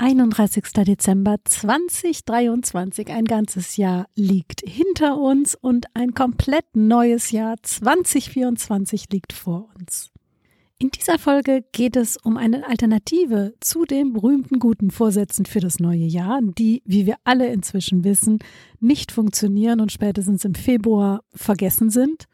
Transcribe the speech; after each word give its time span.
31. 0.00 0.62
Dezember 0.86 1.38
2023. 1.42 3.08
Ein 3.08 3.24
ganzes 3.24 3.76
Jahr 3.76 4.06
liegt 4.14 4.60
hinter 4.64 5.18
uns 5.18 5.56
und 5.56 5.86
ein 5.94 6.14
komplett 6.14 6.64
neues 6.74 7.32
Jahr 7.32 7.56
2024 7.60 9.06
liegt 9.12 9.32
vor 9.32 9.68
uns. 9.76 10.12
In 10.78 10.90
dieser 10.92 11.18
Folge 11.18 11.64
geht 11.72 11.96
es 11.96 12.16
um 12.16 12.36
eine 12.36 12.68
Alternative 12.68 13.54
zu 13.58 13.84
den 13.84 14.12
berühmten 14.12 14.60
guten 14.60 14.92
Vorsätzen 14.92 15.44
für 15.46 15.58
das 15.58 15.80
neue 15.80 16.06
Jahr, 16.06 16.38
die, 16.42 16.80
wie 16.84 17.04
wir 17.04 17.16
alle 17.24 17.48
inzwischen 17.48 18.04
wissen, 18.04 18.38
nicht 18.78 19.10
funktionieren 19.10 19.80
und 19.80 19.90
spätestens 19.90 20.44
im 20.44 20.54
Februar 20.54 21.24
vergessen 21.34 21.90
sind. 21.90 22.26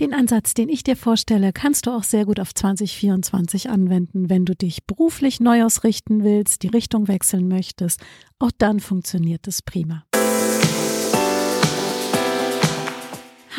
Den 0.00 0.14
Ansatz, 0.14 0.54
den 0.54 0.68
ich 0.68 0.84
dir 0.84 0.96
vorstelle, 0.96 1.52
kannst 1.52 1.86
du 1.86 1.90
auch 1.90 2.04
sehr 2.04 2.24
gut 2.24 2.40
auf 2.40 2.54
2024 2.54 3.68
anwenden, 3.68 4.30
wenn 4.30 4.44
du 4.44 4.54
dich 4.54 4.84
beruflich 4.84 5.40
neu 5.40 5.64
ausrichten 5.64 6.22
willst, 6.24 6.62
die 6.62 6.68
Richtung 6.68 7.08
wechseln 7.08 7.48
möchtest. 7.48 8.00
Auch 8.38 8.52
dann 8.56 8.80
funktioniert 8.80 9.46
es 9.48 9.62
prima. 9.62 10.04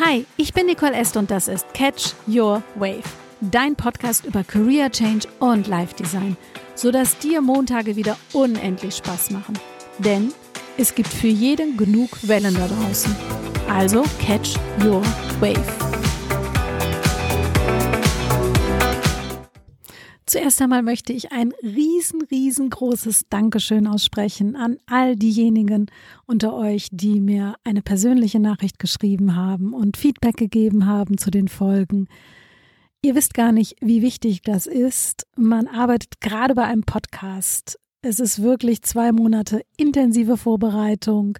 Hi, 0.00 0.24
ich 0.36 0.54
bin 0.54 0.66
Nicole 0.66 0.94
Est 0.94 1.16
und 1.16 1.30
das 1.30 1.48
ist 1.48 1.72
Catch 1.74 2.14
Your 2.26 2.62
Wave 2.76 3.02
dein 3.40 3.76
Podcast 3.76 4.24
über 4.24 4.44
Career 4.44 4.90
Change 4.90 5.28
und 5.38 5.66
Life 5.66 5.94
Design, 5.96 6.36
sodass 6.74 7.18
dir 7.18 7.40
Montage 7.40 7.96
wieder 7.96 8.16
unendlich 8.32 8.96
Spaß 8.96 9.30
machen. 9.30 9.58
Denn 9.98 10.32
es 10.76 10.94
gibt 10.94 11.08
für 11.08 11.28
jeden 11.28 11.76
genug 11.76 12.10
Wellen 12.22 12.54
da 12.54 12.68
draußen. 12.68 13.14
Also 13.68 14.02
catch 14.20 14.56
your 14.84 15.02
wave. 15.40 15.87
Zuerst 20.28 20.60
einmal 20.60 20.82
möchte 20.82 21.14
ich 21.14 21.32
ein 21.32 21.54
riesen, 21.62 22.20
riesengroßes 22.20 23.28
Dankeschön 23.30 23.86
aussprechen 23.86 24.56
an 24.56 24.76
all 24.84 25.16
diejenigen 25.16 25.86
unter 26.26 26.54
euch, 26.54 26.88
die 26.92 27.18
mir 27.22 27.54
eine 27.64 27.80
persönliche 27.80 28.38
Nachricht 28.38 28.78
geschrieben 28.78 29.36
haben 29.36 29.72
und 29.72 29.96
Feedback 29.96 30.36
gegeben 30.36 30.84
haben 30.84 31.16
zu 31.16 31.30
den 31.30 31.48
Folgen. 31.48 32.08
Ihr 33.00 33.14
wisst 33.14 33.32
gar 33.32 33.52
nicht, 33.52 33.76
wie 33.80 34.02
wichtig 34.02 34.42
das 34.42 34.66
ist. 34.66 35.26
Man 35.34 35.66
arbeitet 35.66 36.20
gerade 36.20 36.54
bei 36.54 36.64
einem 36.64 36.82
Podcast. 36.82 37.78
Es 38.02 38.20
ist 38.20 38.42
wirklich 38.42 38.82
zwei 38.82 39.12
Monate 39.12 39.62
intensive 39.78 40.36
Vorbereitung. 40.36 41.38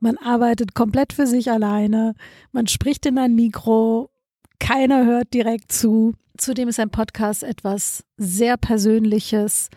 Man 0.00 0.18
arbeitet 0.18 0.74
komplett 0.74 1.12
für 1.12 1.28
sich 1.28 1.52
alleine. 1.52 2.16
Man 2.50 2.66
spricht 2.66 3.06
in 3.06 3.16
ein 3.16 3.36
Mikro. 3.36 4.10
Keiner 4.58 5.04
hört 5.04 5.32
direkt 5.32 5.70
zu. 5.70 6.14
Zudem 6.36 6.68
ist 6.68 6.80
ein 6.80 6.90
Podcast 6.90 7.44
etwas 7.44 8.04
sehr 8.16 8.56
Persönliches. 8.56 9.70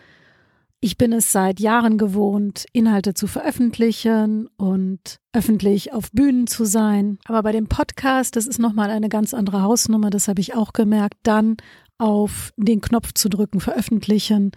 Ich 0.80 0.98
bin 0.98 1.12
es 1.12 1.30
seit 1.30 1.60
Jahren 1.60 1.98
gewohnt, 1.98 2.66
Inhalte 2.72 3.14
zu 3.14 3.28
veröffentlichen 3.28 4.48
und 4.56 5.20
öffentlich 5.32 5.92
auf 5.92 6.10
Bühnen 6.10 6.48
zu 6.48 6.64
sein. 6.64 7.18
Aber 7.26 7.44
bei 7.44 7.52
dem 7.52 7.68
Podcast, 7.68 8.34
das 8.34 8.46
ist 8.46 8.58
nochmal 8.58 8.90
eine 8.90 9.08
ganz 9.08 9.34
andere 9.34 9.62
Hausnummer, 9.62 10.10
das 10.10 10.26
habe 10.26 10.40
ich 10.40 10.56
auch 10.56 10.72
gemerkt, 10.72 11.18
dann 11.22 11.56
auf 11.96 12.52
den 12.56 12.80
Knopf 12.80 13.12
zu 13.14 13.28
drücken, 13.28 13.60
veröffentlichen, 13.60 14.50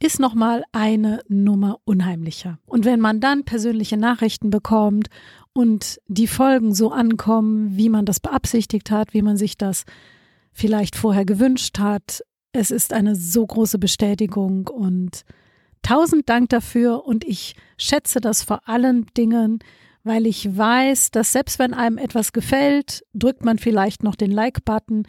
ist 0.00 0.20
nochmal 0.20 0.62
eine 0.70 1.22
Nummer 1.28 1.80
unheimlicher. 1.84 2.58
Und 2.66 2.84
wenn 2.84 3.00
man 3.00 3.20
dann 3.20 3.44
persönliche 3.44 3.96
Nachrichten 3.96 4.50
bekommt 4.50 5.08
und 5.52 6.00
die 6.06 6.28
Folgen 6.28 6.72
so 6.72 6.92
ankommen, 6.92 7.76
wie 7.76 7.88
man 7.88 8.04
das 8.04 8.20
beabsichtigt 8.20 8.92
hat, 8.92 9.12
wie 9.12 9.22
man 9.22 9.36
sich 9.36 9.56
das 9.56 9.84
vielleicht 10.52 10.96
vorher 10.96 11.24
gewünscht 11.24 11.78
hat, 11.78 12.22
es 12.52 12.70
ist 12.70 12.92
eine 12.92 13.14
so 13.14 13.46
große 13.46 13.78
Bestätigung 13.78 14.66
und 14.68 15.24
Tausend 15.82 16.28
Dank 16.28 16.48
dafür. 16.50 17.06
Und 17.06 17.24
ich 17.24 17.54
schätze 17.76 18.20
das 18.20 18.42
vor 18.42 18.68
allen 18.68 19.06
Dingen, 19.16 19.60
weil 20.04 20.26
ich 20.26 20.56
weiß, 20.56 21.10
dass 21.10 21.32
selbst 21.32 21.58
wenn 21.58 21.74
einem 21.74 21.98
etwas 21.98 22.32
gefällt, 22.32 23.04
drückt 23.14 23.44
man 23.44 23.58
vielleicht 23.58 24.02
noch 24.02 24.14
den 24.14 24.30
Like-Button, 24.30 25.04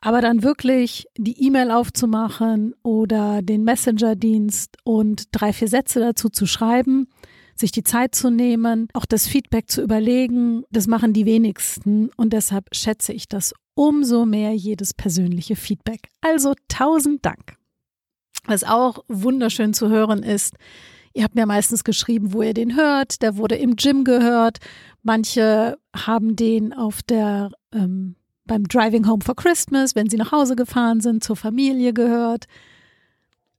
aber 0.00 0.20
dann 0.20 0.42
wirklich 0.42 1.06
die 1.16 1.46
E-Mail 1.46 1.70
aufzumachen 1.70 2.74
oder 2.82 3.42
den 3.42 3.64
Messenger-Dienst 3.64 4.76
und 4.84 5.24
drei, 5.32 5.52
vier 5.52 5.68
Sätze 5.68 6.00
dazu 6.00 6.28
zu 6.28 6.46
schreiben, 6.46 7.08
sich 7.56 7.70
die 7.70 7.84
Zeit 7.84 8.14
zu 8.14 8.30
nehmen, 8.30 8.88
auch 8.92 9.06
das 9.06 9.26
Feedback 9.26 9.70
zu 9.70 9.82
überlegen, 9.82 10.64
das 10.70 10.88
machen 10.88 11.12
die 11.12 11.24
wenigsten. 11.24 12.10
Und 12.16 12.32
deshalb 12.32 12.74
schätze 12.74 13.12
ich 13.12 13.28
das 13.28 13.54
umso 13.74 14.24
mehr 14.24 14.54
jedes 14.54 14.94
persönliche 14.94 15.56
Feedback. 15.56 16.08
Also 16.20 16.54
tausend 16.68 17.24
Dank. 17.24 17.56
Was 18.46 18.64
auch 18.64 19.04
wunderschön 19.08 19.74
zu 19.74 19.88
hören 19.88 20.22
ist, 20.22 20.54
ihr 21.14 21.24
habt 21.24 21.34
mir 21.34 21.46
meistens 21.46 21.84
geschrieben, 21.84 22.32
wo 22.32 22.42
ihr 22.42 22.54
den 22.54 22.76
hört. 22.76 23.22
Der 23.22 23.36
wurde 23.36 23.56
im 23.56 23.76
Gym 23.76 24.04
gehört. 24.04 24.58
Manche 25.02 25.78
haben 25.94 26.36
den 26.36 26.72
auf 26.72 27.02
der 27.02 27.50
ähm, 27.72 28.16
beim 28.46 28.64
Driving 28.64 29.08
Home 29.08 29.24
for 29.24 29.36
Christmas, 29.36 29.94
wenn 29.94 30.10
sie 30.10 30.16
nach 30.16 30.32
Hause 30.32 30.56
gefahren 30.56 31.00
sind, 31.00 31.24
zur 31.24 31.36
Familie 31.36 31.92
gehört. 31.92 32.44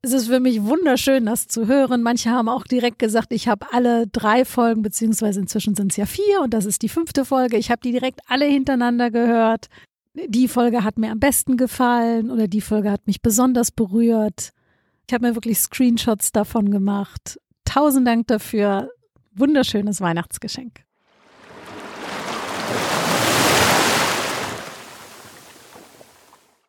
Es 0.01 0.13
ist 0.13 0.27
für 0.27 0.39
mich 0.39 0.61
wunderschön, 0.63 1.25
das 1.25 1.47
zu 1.47 1.65
hören. 1.65 2.03
Manche 2.03 2.29
haben 2.29 2.47
auch 2.47 2.65
direkt 2.65 2.99
gesagt, 2.99 3.31
ich 3.31 3.47
habe 3.47 3.65
alle 3.73 4.05
drei 4.05 4.45
Folgen, 4.45 4.83
beziehungsweise 4.83 5.39
inzwischen 5.39 5.73
sind 5.73 5.91
es 5.91 5.97
ja 5.97 6.05
vier 6.05 6.41
und 6.41 6.53
das 6.53 6.65
ist 6.65 6.83
die 6.83 6.89
fünfte 6.89 7.25
Folge. 7.25 7.57
Ich 7.57 7.71
habe 7.71 7.81
die 7.81 7.91
direkt 7.91 8.19
alle 8.27 8.45
hintereinander 8.45 9.09
gehört. 9.09 9.67
Die 10.15 10.47
Folge 10.47 10.83
hat 10.83 10.97
mir 10.97 11.11
am 11.11 11.19
besten 11.19 11.57
gefallen 11.57 12.31
oder 12.31 12.47
die 12.47 12.61
Folge 12.61 12.89
hat 12.89 13.05
mich 13.05 13.21
besonders 13.21 13.71
berührt. 13.71 14.51
Ich 15.07 15.13
habe 15.13 15.27
mir 15.27 15.35
wirklich 15.35 15.59
Screenshots 15.59 16.31
davon 16.31 16.71
gemacht. 16.71 17.39
Tausend 17.65 18.07
Dank 18.07 18.27
dafür. 18.27 18.89
Wunderschönes 19.35 19.99
Weihnachtsgeschenk. 19.99 20.85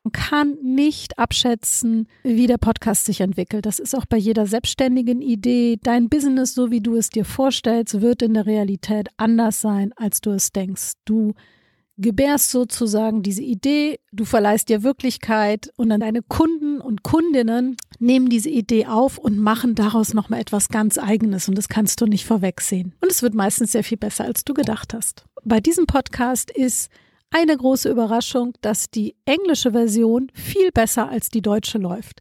Man 0.03 0.13
kann 0.13 0.57
nicht 0.63 1.19
abschätzen, 1.19 2.09
wie 2.25 2.49
der 2.49 2.59
Podcast 2.59 3.05
sich 3.05 3.21
entwickelt. 3.21 3.65
Das 3.65 3.79
ist 3.79 3.95
auch 3.95 4.07
bei 4.07 4.17
jeder 4.17 4.47
selbstständigen 4.47 5.23
Idee. 5.23 5.79
Dein 5.83 6.09
Business, 6.09 6.55
so 6.55 6.73
wie 6.73 6.81
du 6.81 6.97
es 6.97 7.11
dir 7.11 7.25
vorstellst, 7.25 8.01
wird 8.01 8.23
in 8.23 8.35
der 8.35 8.47
Realität 8.47 9.09
anders 9.17 9.61
sein, 9.61 9.93
als 9.97 10.21
du 10.21 10.31
es 10.31 10.51
denkst. 10.51 10.95
Du 11.05 11.35
gebärst 11.99 12.51
sozusagen 12.51 13.23
diese 13.23 13.43
Idee, 13.43 13.99
du 14.13 14.25
verleihst 14.25 14.69
dir 14.69 14.83
Wirklichkeit 14.83 15.73
und 15.77 15.89
dann 15.89 16.01
deine 16.01 16.23
Kunden 16.23 16.81
und 16.81 17.03
Kundinnen 17.03 17.77
nehmen 17.99 18.29
diese 18.29 18.51
Idee 18.51 18.87
auf 18.87 19.19
und 19.19 19.39
machen 19.39 19.75
daraus 19.75 20.13
nochmal 20.13 20.41
etwas 20.41 20.69
ganz 20.69 20.99
eigenes 20.99 21.49
und 21.49 21.57
das 21.57 21.69
kannst 21.69 22.01
du 22.01 22.07
nicht 22.07 22.27
vorwegsehen. 22.27 22.95
Und 23.01 23.11
es 23.11 23.23
wird 23.23 23.35
meistens 23.35 23.73
sehr 23.73 23.85
viel 23.85 23.99
besser, 23.99 24.25
als 24.25 24.45
du 24.45 24.53
gedacht 24.53 24.93
hast. 24.93 25.25
Bei 25.45 25.61
diesem 25.61 25.87
Podcast 25.87 26.51
ist 26.51 26.91
eine 27.31 27.57
große 27.57 27.91
Überraschung, 27.91 28.53
dass 28.61 28.91
die 28.91 29.17
englische 29.25 29.73
Version 29.73 30.31
viel 30.35 30.71
besser 30.73 31.09
als 31.09 31.31
die 31.31 31.43
deutsche 31.43 31.79
läuft. 31.79 32.21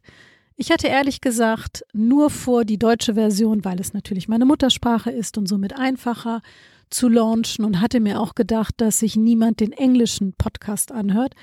Ich 0.56 0.70
hatte 0.70 0.88
ehrlich 0.88 1.20
gesagt 1.20 1.84
nur 1.92 2.30
vor 2.30 2.64
die 2.64 2.78
deutsche 2.78 3.14
Version, 3.14 3.64
weil 3.64 3.78
es 3.78 3.92
natürlich 3.92 4.26
meine 4.26 4.46
Muttersprache 4.46 5.10
ist 5.10 5.36
und 5.36 5.46
somit 5.46 5.78
einfacher 5.78 6.40
zu 6.90 7.08
launchen 7.08 7.64
und 7.64 7.80
hatte 7.80 8.00
mir 8.00 8.20
auch 8.20 8.34
gedacht, 8.34 8.74
dass 8.78 9.00
sich 9.00 9.16
niemand 9.16 9.60
den 9.60 9.72
englischen 9.72 10.34
Podcast 10.34 10.92
anhört. 10.92 11.34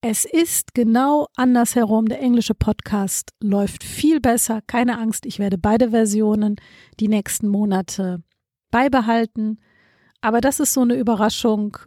Es 0.00 0.24
ist 0.24 0.74
genau 0.74 1.26
andersherum. 1.36 2.06
Der 2.06 2.20
englische 2.20 2.54
Podcast 2.54 3.32
läuft 3.42 3.82
viel 3.82 4.20
besser. 4.20 4.60
Keine 4.66 4.98
Angst, 4.98 5.26
ich 5.26 5.38
werde 5.38 5.58
beide 5.58 5.90
Versionen 5.90 6.56
die 7.00 7.08
nächsten 7.08 7.48
Monate 7.48 8.22
beibehalten. 8.70 9.58
Aber 10.20 10.40
das 10.40 10.60
ist 10.60 10.72
so 10.72 10.82
eine 10.82 10.94
Überraschung 10.94 11.78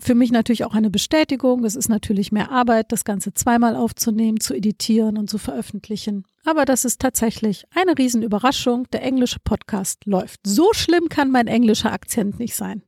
für 0.00 0.14
mich 0.14 0.32
natürlich 0.32 0.64
auch 0.64 0.74
eine 0.74 0.90
Bestätigung. 0.90 1.64
Es 1.64 1.76
ist 1.76 1.88
natürlich 1.88 2.32
mehr 2.32 2.50
Arbeit, 2.50 2.92
das 2.92 3.04
Ganze 3.04 3.34
zweimal 3.34 3.76
aufzunehmen, 3.76 4.40
zu 4.40 4.54
editieren 4.54 5.18
und 5.18 5.28
zu 5.28 5.38
veröffentlichen. 5.38 6.24
Aber 6.44 6.64
das 6.64 6.84
ist 6.84 7.00
tatsächlich 7.00 7.64
eine 7.74 7.96
Riesenüberraschung. 7.96 8.86
Der 8.92 9.02
englische 9.02 9.40
Podcast 9.40 10.06
läuft. 10.06 10.40
So 10.44 10.72
schlimm 10.72 11.08
kann 11.08 11.30
mein 11.30 11.46
englischer 11.46 11.92
Akzent 11.92 12.38
nicht 12.38 12.54
sein. 12.54 12.82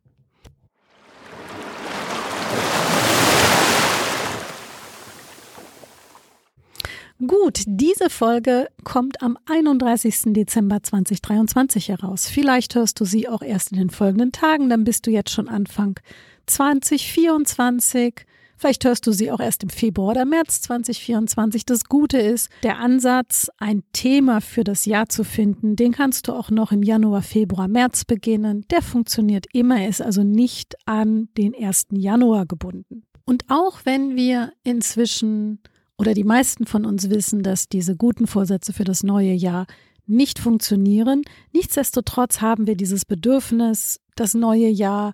Gut, 7.25 7.63
diese 7.67 8.11
Folge 8.11 8.67
kommt 8.83 9.23
am 9.23 9.39
31. 9.47 10.33
Dezember 10.33 10.83
2023 10.83 11.89
heraus. 11.89 12.27
Vielleicht 12.27 12.75
hörst 12.75 12.99
du 12.99 13.05
sie 13.05 13.29
auch 13.29 13.43
erst 13.43 13.71
in 13.71 13.79
den 13.79 13.91
folgenden 13.91 14.33
Tagen, 14.33 14.69
dann 14.69 14.83
bist 14.83 15.07
du 15.07 15.13
jetzt 15.13 15.31
schon 15.31 15.49
Anfang 15.49 16.01
2024. 16.47 18.27
Vielleicht 18.57 18.85
hörst 18.85 19.07
du 19.07 19.13
sie 19.13 19.33
auch 19.33 19.41
erst 19.41 19.65
im 19.65 19.71
Februar 19.71 20.11
oder 20.11 20.25
März 20.25 20.61
2024. 20.63 21.67
Das 21.67 21.85
Gute 21.87 22.19
ist, 22.19 22.49
der 22.63 22.79
Ansatz, 22.79 23.51
ein 23.59 23.83
Thema 23.93 24.41
für 24.41 24.63
das 24.63 24.85
Jahr 24.85 25.09
zu 25.09 25.25
finden, 25.25 25.75
den 25.75 25.93
kannst 25.93 26.29
du 26.29 26.33
auch 26.33 26.51
noch 26.51 26.71
im 26.71 26.83
Januar, 26.83 27.23
Februar, 27.23 27.67
März 27.67 28.05
beginnen. 28.05 28.65
Der 28.71 28.83
funktioniert 28.83 29.47
immer, 29.53 29.89
ist 29.89 30.01
also 30.01 30.23
nicht 30.23 30.77
an 30.87 31.29
den 31.37 31.55
1. 31.55 31.87
Januar 31.91 32.47
gebunden. 32.47 33.05
Und 33.25 33.45
auch 33.49 33.81
wenn 33.85 34.17
wir 34.17 34.53
inzwischen 34.63 35.61
oder 35.99 36.15
die 36.15 36.25
meisten 36.25 36.67
von 36.67 36.85
uns 36.85 37.11
wissen, 37.11 37.43
dass 37.43 37.69
diese 37.69 37.97
guten 37.97 38.27
Vorsätze 38.27 38.73
für 38.73 38.85
das 38.85 39.03
neue 39.03 39.33
Jahr 39.33 39.67
nicht 40.07 40.39
funktionieren. 40.39 41.23
Nichtsdestotrotz 41.53 42.41
haben 42.41 42.67
wir 42.67 42.77
dieses 42.77 43.05
Bedürfnis, 43.05 44.01
das 44.17 44.35
neue 44.35 44.69
Jahr 44.69 45.13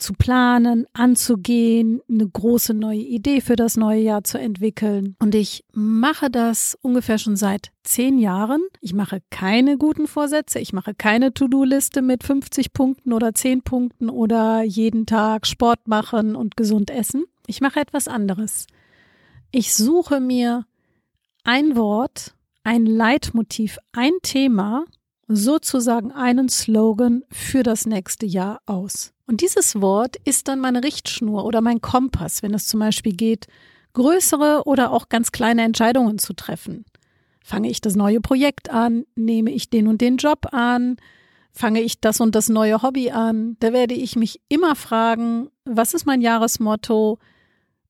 zu 0.00 0.14
planen, 0.14 0.86
anzugehen, 0.92 2.00
eine 2.08 2.28
große 2.28 2.74
neue 2.74 3.00
Idee 3.00 3.40
für 3.40 3.56
das 3.56 3.76
neue 3.76 4.00
Jahr 4.00 4.24
zu 4.24 4.38
entwickeln. 4.38 5.16
Und 5.18 5.34
ich 5.34 5.64
mache 5.72 6.30
das 6.30 6.76
ungefähr 6.82 7.18
schon 7.18 7.36
seit 7.36 7.70
zehn 7.84 8.18
Jahren. 8.18 8.62
Ich 8.80 8.94
mache 8.94 9.22
keine 9.30 9.78
guten 9.78 10.06
Vorsätze. 10.06 10.58
Ich 10.58 10.72
mache 10.72 10.94
keine 10.94 11.32
To-Do-Liste 11.32 12.02
mit 12.02 12.24
50 12.24 12.72
Punkten 12.72 13.12
oder 13.12 13.34
10 13.34 13.62
Punkten 13.62 14.08
oder 14.08 14.62
jeden 14.62 15.06
Tag 15.06 15.46
Sport 15.46 15.86
machen 15.86 16.34
und 16.36 16.56
gesund 16.56 16.90
essen. 16.90 17.24
Ich 17.46 17.60
mache 17.60 17.80
etwas 17.80 18.08
anderes. 18.08 18.66
Ich 19.50 19.74
suche 19.74 20.20
mir 20.20 20.66
ein 21.44 21.76
Wort, 21.76 22.34
ein 22.62 22.86
Leitmotiv, 22.86 23.78
ein 23.92 24.12
Thema, 24.22 24.84
sozusagen 25.26 26.12
einen 26.12 26.48
Slogan 26.48 27.22
für 27.30 27.62
das 27.62 27.86
nächste 27.86 28.26
Jahr 28.26 28.60
aus. 28.66 29.12
Und 29.30 29.42
dieses 29.42 29.80
Wort 29.80 30.16
ist 30.24 30.48
dann 30.48 30.58
meine 30.58 30.82
Richtschnur 30.82 31.44
oder 31.44 31.60
mein 31.60 31.80
Kompass, 31.80 32.42
wenn 32.42 32.52
es 32.52 32.66
zum 32.66 32.80
Beispiel 32.80 33.12
geht, 33.12 33.46
größere 33.92 34.62
oder 34.64 34.90
auch 34.90 35.08
ganz 35.08 35.30
kleine 35.30 35.62
Entscheidungen 35.62 36.18
zu 36.18 36.32
treffen. 36.32 36.84
Fange 37.44 37.70
ich 37.70 37.80
das 37.80 37.94
neue 37.94 38.20
Projekt 38.20 38.70
an? 38.70 39.04
Nehme 39.14 39.52
ich 39.52 39.70
den 39.70 39.86
und 39.86 40.00
den 40.00 40.16
Job 40.16 40.48
an? 40.50 40.96
Fange 41.52 41.80
ich 41.80 42.00
das 42.00 42.20
und 42.20 42.34
das 42.34 42.48
neue 42.48 42.82
Hobby 42.82 43.12
an? 43.12 43.56
Da 43.60 43.72
werde 43.72 43.94
ich 43.94 44.16
mich 44.16 44.40
immer 44.48 44.74
fragen, 44.74 45.48
was 45.64 45.94
ist 45.94 46.06
mein 46.06 46.22
Jahresmotto? 46.22 47.20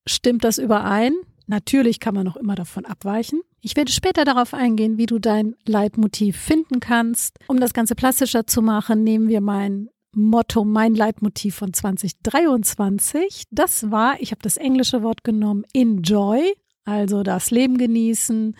Stimmt 0.06 0.44
das 0.44 0.58
überein? 0.58 1.14
Natürlich 1.46 2.00
kann 2.00 2.14
man 2.14 2.26
noch 2.26 2.36
immer 2.36 2.54
davon 2.54 2.84
abweichen. 2.84 3.40
Ich 3.62 3.76
werde 3.76 3.92
später 3.92 4.26
darauf 4.26 4.52
eingehen, 4.52 4.98
wie 4.98 5.06
du 5.06 5.18
dein 5.18 5.54
Leitmotiv 5.64 6.36
finden 6.36 6.80
kannst. 6.80 7.38
Um 7.46 7.60
das 7.60 7.72
Ganze 7.72 7.94
plastischer 7.94 8.46
zu 8.46 8.60
machen, 8.60 9.04
nehmen 9.04 9.28
wir 9.28 9.40
mein 9.40 9.88
Motto, 10.14 10.64
mein 10.64 10.94
Leitmotiv 10.94 11.56
von 11.56 11.72
2023. 11.72 13.44
Das 13.50 13.90
war, 13.90 14.20
ich 14.20 14.30
habe 14.32 14.42
das 14.42 14.56
englische 14.56 15.02
Wort 15.02 15.24
genommen, 15.24 15.64
enjoy, 15.72 16.54
also 16.84 17.22
das 17.22 17.50
Leben 17.50 17.78
genießen, 17.78 18.56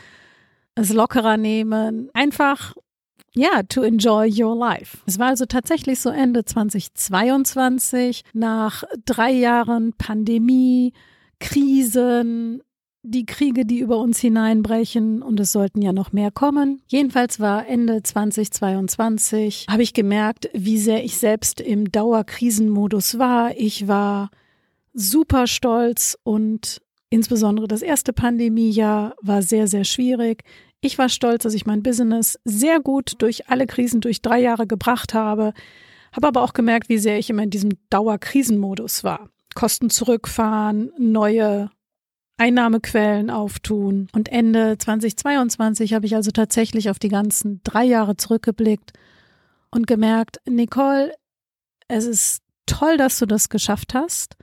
es 0.75 0.93
lockerer 0.93 1.37
nehmen, 1.37 2.11
einfach 2.15 2.75
ja, 3.33 3.63
to 3.63 3.83
enjoy 3.83 4.29
your 4.29 4.57
life. 4.57 4.99
Es 5.07 5.19
war 5.19 5.29
also 5.29 5.47
tatsächlich 5.47 6.01
so 6.01 6.11
Ende 6.11 6.45
2022, 6.45 8.25
nach 8.33 8.83
drei 9.05 9.31
Jahren 9.31 9.93
Pandemie, 9.93 10.93
Krisen, 11.39 12.63
die 13.03 13.25
Kriege, 13.25 13.65
die 13.65 13.79
über 13.79 13.99
uns 13.99 14.19
hineinbrechen 14.19 15.23
und 15.23 15.41
es 15.41 15.53
sollten 15.53 15.81
ja 15.81 15.93
noch 15.93 16.13
mehr 16.13 16.31
kommen. 16.31 16.83
Jedenfalls 16.87 17.41
war 17.41 17.67
Ende 17.67 18.03
2022, 18.03 19.67
habe 19.71 19.83
ich 19.83 19.95
gemerkt, 19.95 20.51
wie 20.53 20.79
sehr 20.79 21.05
ich 21.05 21.17
selbst 21.17 21.61
im 21.61 21.91
Dauerkrisenmodus 21.91 23.19
war. 23.19 23.57
Ich 23.57 23.89
war 23.89 24.31
super 24.93 25.47
stolz 25.47 26.19
und 26.25 26.83
insbesondere 27.09 27.69
das 27.69 27.83
erste 27.83 28.13
Pandemiejahr 28.13 29.15
war 29.23 29.43
sehr, 29.43 29.67
sehr 29.67 29.85
schwierig. 29.85 30.45
Ich 30.83 30.99
war 30.99 31.09
stolz, 31.09 31.43
dass 31.43 31.55
ich 31.55 31.67
mein 31.67 31.83
Business 31.83 32.39
sehr 32.45 32.81
gut 32.81 33.15
durch 33.19 33.49
alle 33.49 33.67
Krisen 33.67 34.01
durch 34.01 34.23
drei 34.23 34.41
Jahre 34.41 34.67
gebracht 34.67 35.15
habe, 35.15 35.53
habe 36.13 36.29
aber 36.29 36.43
auch 36.43 36.53
gemerkt, 36.53 36.89
wie 36.89 36.99
sehr 36.99 37.19
ich 37.19 37.31
immer 37.31 37.43
in 37.43 37.51
diesem 37.51 37.71
Dauerkrisenmodus 37.89 39.05
war. 39.05 39.31
Kosten 39.55 39.91
zurückfahren, 39.91 40.93
neue 40.99 41.71
Einnahmequellen 42.41 43.29
auftun. 43.29 44.09
Und 44.13 44.31
Ende 44.31 44.79
2022 44.79 45.93
habe 45.93 46.07
ich 46.07 46.17
also 46.17 46.31
tatsächlich 46.31 46.89
auf 46.89 46.99
die 46.99 47.11
ganzen 47.11 47.61
drei 47.65 47.85
Jahre 47.85 48.17
zurückgeblickt 48.17 48.93
und 49.71 49.87
gemerkt, 49.87 50.39
Nicole, 50.49 51.13
es 51.87 52.07
ist 52.07 52.43
toll, 52.65 52.97
dass 52.97 53.19
du 53.19 53.27
das 53.27 53.51
geschafft 53.51 53.93
hast. 53.93 54.37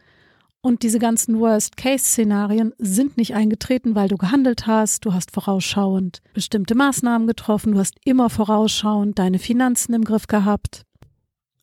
Und 0.62 0.84
diese 0.84 1.00
ganzen 1.00 1.40
Worst-Case-Szenarien 1.40 2.74
sind 2.78 3.18
nicht 3.18 3.34
eingetreten, 3.34 3.96
weil 3.96 4.10
du 4.10 4.18
gehandelt 4.18 4.68
hast, 4.68 5.06
du 5.06 5.14
hast 5.14 5.32
vorausschauend 5.32 6.22
bestimmte 6.34 6.76
Maßnahmen 6.76 7.28
getroffen, 7.28 7.74
du 7.74 7.80
hast 7.80 7.96
immer 8.06 8.30
vorausschauend 8.30 9.18
deine 9.18 9.40
Finanzen 9.40 9.94
im 9.94 10.04
Griff 10.04 10.28
gehabt. 10.28 10.84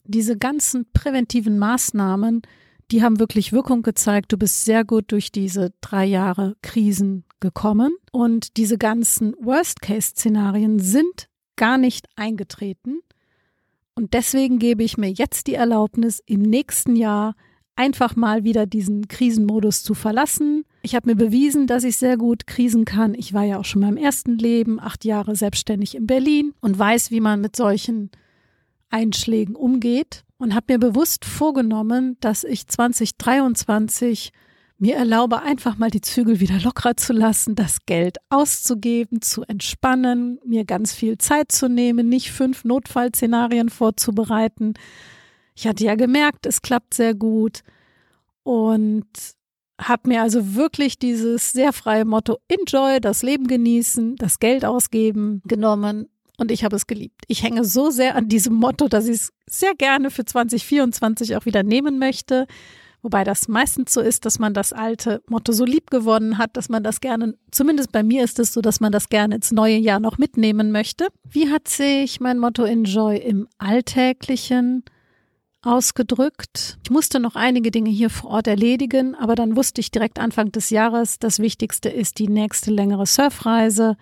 Diese 0.05 0.37
ganzen 0.37 0.91
präventiven 0.93 1.59
Maßnahmen, 1.59 2.43
die 2.91 3.03
haben 3.03 3.19
wirklich 3.19 3.53
Wirkung 3.53 3.83
gezeigt. 3.83 4.33
Du 4.33 4.37
bist 4.37 4.65
sehr 4.65 4.85
gut 4.85 5.13
durch 5.13 5.33
diese 5.33 5.73
drei 5.81 6.05
Jahre 6.05 6.57
Krisen 6.63 7.25
gekommen 7.41 7.97
und 8.13 8.57
diese 8.57 8.79
ganzen 8.79 9.35
Worst-Case-Szenarien 9.41 10.79
sind 10.79 11.29
gar 11.57 11.79
nicht 11.79 12.09
eingetreten. 12.17 13.01
Und 13.95 14.15
deswegen 14.15 14.59
gebe 14.59 14.83
ich 14.83 14.99
mir 14.99 15.11
jetzt 15.11 15.47
die 15.47 15.55
Erlaubnis, 15.55 16.21
im 16.27 16.43
nächsten 16.43 16.97
Jahr 16.97 17.35
einfach 17.77 18.17
mal 18.17 18.45
wieder 18.45 18.67
diesen 18.67 19.09
Krisenmodus 19.09 19.83
zu 19.83 19.95
verlassen. 19.95 20.65
Ich 20.83 20.95
habe 20.95 21.09
mir 21.09 21.17
bewiesen, 21.17 21.67
dass 21.67 21.85
ich 21.85 21.97
sehr 21.97 22.17
gut 22.17 22.47
Krisen 22.47 22.85
kann. 22.85 23.15
Ich 23.15 23.33
war 23.33 23.45
ja 23.45 23.59
auch 23.59 23.65
schon 23.65 23.83
mal 23.83 23.89
im 23.89 23.97
ersten 23.97 24.37
Leben, 24.39 24.81
acht 24.81 25.05
Jahre 25.05 25.37
selbstständig 25.37 25.95
in 25.95 26.07
Berlin 26.07 26.55
und 26.61 26.79
weiß, 26.79 27.11
wie 27.11 27.21
man 27.21 27.41
mit 27.41 27.57
solchen 27.57 28.11
Einschlägen 28.91 29.57
umgeht 29.57 30.25
und 30.45 30.55
habe 30.55 30.75
mir 30.75 30.79
bewusst 30.79 31.25
vorgenommen, 31.25 32.19
dass 32.21 32.45
ich 32.45 32.67
2023 32.67 34.31
mir 34.77 34.95
erlaube, 34.95 35.41
einfach 35.41 35.79
mal 35.79 35.91
die 35.91 36.03
Zügel 36.03 36.39
wieder 36.39 36.61
lockerer 36.61 36.99
zu 36.99 37.15
lassen, 37.15 37.55
das 37.55 37.87
Geld 37.87 38.19
auszugeben, 38.29 39.23
zu 39.23 39.45
entspannen, 39.45 40.39
mir 40.45 40.67
ganz 40.67 40.93
viel 40.93 41.17
Zeit 41.17 41.51
zu 41.51 41.71
nehmen, 41.71 42.11
nicht 42.11 42.31
fünf 42.31 42.63
Notfallszenarien 42.65 43.71
vorzubereiten. 43.71 44.75
Ich 45.57 45.67
hatte 45.67 45.85
ja 45.85 45.95
gemerkt, 45.95 46.45
es 46.45 46.61
klappt 46.61 46.93
sehr 46.93 47.15
gut 47.15 47.61
und 48.43 49.07
habe 49.81 50.11
mir 50.11 50.21
also 50.21 50.55
wirklich 50.55 50.99
dieses 50.99 51.53
sehr 51.53 51.73
freie 51.73 52.05
Motto 52.05 52.37
Enjoy, 52.49 53.01
das 53.01 53.23
Leben 53.23 53.47
genießen, 53.47 54.17
das 54.17 54.41
Geld 54.41 54.67
ausgeben 54.67 55.41
genommen 55.47 56.07
und 56.39 56.51
ich 56.51 56.65
habe 56.65 56.77
es 56.77 56.87
geliebt. 56.87 57.23
Ich 57.29 57.43
hänge 57.43 57.65
so 57.65 57.91
sehr 57.91 58.17
an 58.17 58.29
diesem 58.29 58.55
Motto, 58.55 58.89
dass 58.89 59.07
ich 59.07 59.17
es 59.17 59.33
sehr 59.49 59.75
gerne 59.75 60.11
für 60.11 60.25
2024 60.25 61.37
auch 61.37 61.47
wieder 61.47 61.63
nehmen 61.63 61.99
möchte. 61.99 62.47
Wobei 63.03 63.23
das 63.23 63.49
meistens 63.49 63.93
so 63.93 64.01
ist, 64.01 64.25
dass 64.25 64.39
man 64.39 64.55
das 64.55 64.73
alte 64.73 65.23
Motto 65.29 65.53
so 65.53 65.67
lieb 65.67 65.91
gewonnen 65.91 66.39
hat, 66.39 66.57
dass 66.57 66.71
man 66.71 66.83
das 66.83 67.03
gerne, 67.03 67.35
zumindest 67.51 67.93
bei 67.93 68.03
mir 68.03 68.25
ist 68.25 68.39
es 68.39 68.55
so, 68.55 68.63
dass 68.63 68.81
man 68.81 68.93
das 68.93 69.11
gerne 69.11 69.35
ins 69.35 69.53
neue 69.53 69.77
Jahr 69.77 70.01
noch 70.01 70.17
mitnehmen 70.17 70.73
möchte. 70.73 71.09
Wie 71.23 71.51
hat 71.51 71.69
sich 71.69 72.21
mein 72.21 72.39
Motto 72.39 72.65
Enjoy 72.65 73.19
im 73.19 73.47
Alltäglichen 73.59 74.85
ausgedrückt? 75.61 76.79
Ich 76.83 76.91
musste 76.91 77.21
noch 77.21 77.37
einige 77.37 77.71
Dinge 77.71 77.91
hier 77.91 78.09
vor 78.09 78.31
Ort 78.31 78.47
erledigen, 78.47 79.15
aber 79.15 79.35
dann 79.35 79.55
wusste 79.55 79.83
ich 79.83 79.91
direkt 79.91 80.19
Anfang 80.19 80.51
des 80.51 80.71
Jahres, 80.71 81.19
das 81.19 81.41
Wichtigste 81.41 81.91
ist 81.91 82.19
die 82.19 82.29
nächste 82.29 82.71
längere 82.71 83.05
Surfreise 83.05 83.99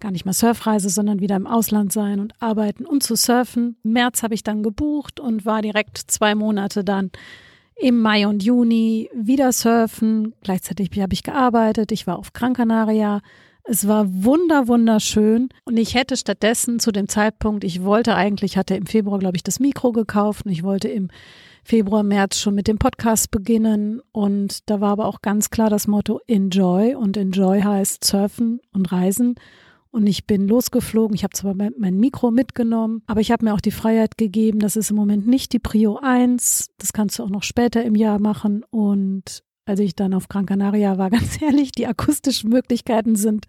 gar 0.00 0.10
nicht 0.10 0.24
mehr 0.24 0.34
Surfreise, 0.34 0.88
sondern 0.88 1.20
wieder 1.20 1.36
im 1.36 1.46
Ausland 1.46 1.92
sein 1.92 2.20
und 2.20 2.34
arbeiten 2.40 2.86
und 2.86 3.02
zu 3.02 3.16
surfen. 3.16 3.76
Im 3.84 3.92
März 3.92 4.22
habe 4.22 4.34
ich 4.34 4.42
dann 4.42 4.62
gebucht 4.62 5.20
und 5.20 5.44
war 5.44 5.62
direkt 5.62 5.98
zwei 5.98 6.34
Monate 6.34 6.84
dann 6.84 7.10
im 7.76 8.00
Mai 8.00 8.26
und 8.26 8.42
Juni 8.42 9.08
wieder 9.14 9.52
surfen. 9.52 10.34
Gleichzeitig 10.42 10.90
habe 11.00 11.14
ich 11.14 11.22
gearbeitet. 11.22 11.92
Ich 11.92 12.06
war 12.06 12.18
auf 12.18 12.32
Gran 12.32 12.54
Canaria. 12.54 13.20
Es 13.64 13.86
war 13.86 14.06
wunder, 14.08 14.68
wunderschön. 14.68 15.48
Und 15.64 15.76
ich 15.76 15.94
hätte 15.94 16.16
stattdessen 16.16 16.78
zu 16.78 16.92
dem 16.92 17.08
Zeitpunkt, 17.08 17.64
ich 17.64 17.82
wollte 17.82 18.14
eigentlich, 18.14 18.56
hatte 18.56 18.74
im 18.74 18.86
Februar, 18.86 19.18
glaube 19.18 19.36
ich, 19.36 19.42
das 19.42 19.60
Mikro 19.60 19.92
gekauft 19.92 20.44
und 20.44 20.52
ich 20.52 20.62
wollte 20.62 20.88
im 20.88 21.08
Februar, 21.62 22.02
März 22.02 22.38
schon 22.38 22.54
mit 22.54 22.68
dem 22.68 22.78
Podcast 22.78 23.30
beginnen. 23.30 24.00
Und 24.12 24.68
da 24.68 24.80
war 24.80 24.90
aber 24.90 25.06
auch 25.06 25.22
ganz 25.22 25.50
klar 25.50 25.70
das 25.70 25.86
Motto 25.86 26.20
Enjoy. 26.26 26.94
Und 26.94 27.16
Enjoy 27.16 27.62
heißt 27.62 28.04
Surfen 28.04 28.60
und 28.72 28.90
Reisen. 28.92 29.36
Und 29.92 30.06
ich 30.06 30.26
bin 30.26 30.46
losgeflogen. 30.46 31.14
Ich 31.14 31.24
habe 31.24 31.34
zwar 31.34 31.54
mein 31.54 31.98
Mikro 31.98 32.30
mitgenommen, 32.30 33.02
aber 33.06 33.20
ich 33.20 33.32
habe 33.32 33.44
mir 33.44 33.54
auch 33.54 33.60
die 33.60 33.72
Freiheit 33.72 34.16
gegeben, 34.16 34.60
das 34.60 34.76
ist 34.76 34.90
im 34.90 34.96
Moment 34.96 35.26
nicht 35.26 35.52
die 35.52 35.58
Prio 35.58 35.98
1. 36.00 36.70
Das 36.78 36.92
kannst 36.92 37.18
du 37.18 37.24
auch 37.24 37.30
noch 37.30 37.42
später 37.42 37.82
im 37.84 37.96
Jahr 37.96 38.20
machen. 38.20 38.64
Und 38.70 39.42
als 39.66 39.80
ich 39.80 39.96
dann 39.96 40.14
auf 40.14 40.28
Gran 40.28 40.46
Canaria 40.46 40.96
war, 40.96 41.10
ganz 41.10 41.42
ehrlich, 41.42 41.72
die 41.72 41.88
akustischen 41.88 42.50
Möglichkeiten 42.50 43.16
sind 43.16 43.46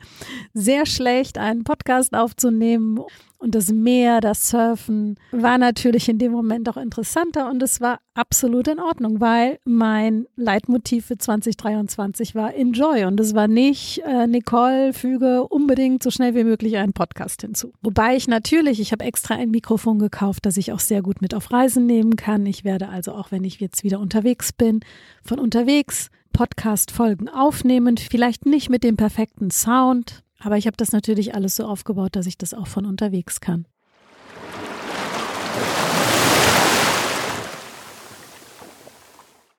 sehr 0.54 0.86
schlecht, 0.86 1.38
einen 1.38 1.64
Podcast 1.64 2.16
aufzunehmen. 2.16 3.00
Und 3.42 3.56
das 3.56 3.72
Meer, 3.72 4.22
das 4.22 4.50
Surfen 4.50 5.16
war 5.32 5.58
natürlich 5.58 6.08
in 6.08 6.20
dem 6.20 6.32
Moment 6.32 6.70
auch 6.70 6.78
interessanter 6.78 7.50
und 7.50 7.64
es 7.64 7.82
war 7.82 8.00
absolut 8.14 8.68
in 8.68 8.80
Ordnung, 8.80 9.20
weil 9.20 9.58
mein 9.66 10.28
Leitmotiv 10.36 11.08
für 11.08 11.18
2023 11.18 12.36
war 12.36 12.54
Enjoy 12.54 13.06
und 13.06 13.20
es 13.20 13.34
war 13.34 13.48
nicht, 13.48 14.04
äh, 14.06 14.28
Nicole, 14.28 14.94
füge 14.94 15.48
unbedingt 15.48 16.04
so 16.04 16.12
schnell 16.12 16.36
wie 16.36 16.44
möglich 16.44 16.78
einen 16.78 16.94
Podcast 16.94 17.42
hinzu. 17.42 17.74
Wobei 17.82 18.16
ich 18.16 18.28
natürlich, 18.28 18.80
ich 18.80 18.92
habe 18.92 19.06
extra 19.06 19.34
ein 19.34 19.50
Mikrofon 19.50 19.98
gekauft, 19.98 20.46
das 20.46 20.58
ich 20.58 20.72
auch 20.72 20.80
sehr 20.80 21.02
gut 21.02 21.20
mit 21.24 21.34
auf 21.34 21.52
Reisen 21.52 21.88
nehmen 21.88 22.18
kann. 22.18 22.46
Ich 22.46 22.64
werde 22.64 22.90
also 22.90 23.14
auch, 23.14 23.32
wenn 23.32 23.44
ich 23.44 23.60
jetzt 23.60 23.84
wieder 23.84 24.00
unterwegs 24.00 24.54
bin, 24.54 24.82
von 25.24 25.40
unterwegs 25.40 26.12
Podcast-Folgen 26.32 27.28
aufnehmen, 27.28 27.98
vielleicht 27.98 28.46
nicht 28.46 28.70
mit 28.70 28.84
dem 28.84 28.98
perfekten 28.98 29.50
Sound, 29.50 30.24
Aber 30.44 30.58
ich 30.58 30.66
habe 30.66 30.78
das 30.78 30.92
natürlich 30.92 31.36
alles 31.36 31.56
so 31.56 31.66
aufgebaut, 31.66 32.16
dass 32.16 32.26
ich 32.26 32.38
das 32.38 32.54
auch 32.54 32.68
von 32.68 32.86
unterwegs 32.86 33.42
kann. 33.42 33.66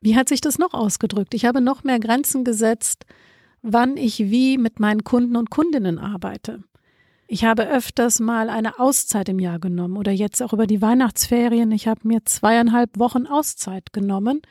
Wie 0.01 0.17
hat 0.17 0.29
sich 0.29 0.41
das 0.41 0.59
noch 0.59 0.75
ausgedrückt? 0.75 1.33
Ich 1.35 1.45
habe 1.45 1.61
noch 1.61 1.85
mehr 1.85 2.01
Grenzen 2.01 2.43
gesetzt, 2.43 3.07
wann 3.63 3.97
ich 3.97 4.19
wie 4.19 4.59
mit 4.59 4.81
meinen 4.81 5.05
Kunden 5.05 5.37
und 5.37 5.51
Kundinnen 5.51 6.01
arbeite. 6.01 6.65
Ich 7.29 7.45
habe 7.45 7.69
öfters 7.69 8.19
mal 8.19 8.51
eine 8.51 8.81
Auszeit 8.81 9.29
im 9.29 9.39
Jahr 9.39 9.61
genommen 9.61 9.97
oder 9.97 10.11
jetzt 10.11 10.43
auch 10.43 10.53
über 10.53 10.67
die 10.67 10.83
Weihnachtsferien. 10.83 11.71
Ich 11.71 11.87
habe 11.87 12.01
mir 12.03 12.25
zweieinhalb 12.25 12.99
Wochen 12.99 13.29
Auszeit 13.29 13.93
genommen 13.93 14.43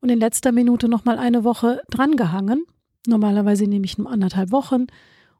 und 0.00 0.10
in 0.10 0.20
letzter 0.20 0.52
Minute 0.52 0.88
noch 0.88 1.04
mal 1.04 1.18
eine 1.18 1.42
Woche 1.42 1.82
drangehangen. 1.90 2.64
Normalerweise 3.08 3.66
nehme 3.66 3.84
ich 3.84 3.98
nur 3.98 4.10
anderthalb 4.10 4.52
Wochen 4.52 4.86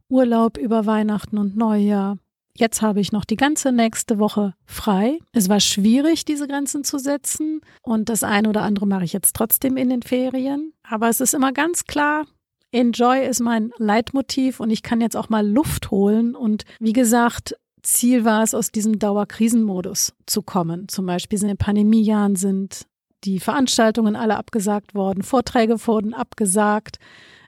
Urlaub 0.09 0.57
über 0.59 0.87
Weihnachten 0.87 1.39
und 1.39 1.57
Neujahr. 1.57 2.19
Jetzt 2.57 2.83
habe 2.83 3.01
ich 3.01 3.11
noch 3.11 3.25
die 3.25 3.37
ganze 3.37 3.73
nächste 3.73 4.19
Woche 4.19 4.55
frei. 4.65 5.19
Es 5.33 5.49
war 5.49 5.59
schwierig, 5.59 6.25
diese 6.25 6.47
Grenzen 6.47 6.85
zu 6.85 6.99
setzen. 6.99 7.61
Und 7.83 8.09
das 8.09 8.23
eine 8.23 8.49
oder 8.49 8.63
andere 8.63 8.87
mache 8.87 9.05
ich 9.05 9.13
jetzt 9.13 9.35
trotzdem 9.35 9.77
in 9.77 9.91
den 9.91 10.03
Ferien. 10.03 10.73
Aber 10.89 11.09
es 11.09 11.21
ist 11.21 11.35
immer 11.35 11.53
ganz 11.53 11.85
klar, 11.85 12.27
Enjoy 12.71 13.27
ist 13.27 13.41
mein 13.41 13.73
Leitmotiv 13.79 14.61
und 14.61 14.71
ich 14.71 14.83
kann 14.83 15.01
jetzt 15.01 15.17
auch 15.17 15.29
mal 15.29 15.47
Luft 15.47 15.91
holen. 15.91 16.37
Und 16.37 16.65
wie 16.79 16.93
gesagt, 16.93 17.57
Ziel 17.83 18.25
war 18.25 18.43
es, 18.43 18.55
aus 18.55 18.71
diesem 18.71 18.99
Dauerkrisenmodus 18.99 20.15
zu 20.27 20.43
kommen. 20.43 20.89
Zum 20.89 21.07
Beispiel 21.07 21.41
in 21.41 21.49
den 21.49 21.57
Pandemiejahren 21.57 22.37
sind 22.37 22.87
die 23.25 23.41
Veranstaltungen 23.41 24.17
alle 24.17 24.37
abgesagt 24.37 24.95
worden, 24.95 25.23
Vorträge 25.23 25.87
wurden 25.87 26.15
abgesagt. 26.15 26.99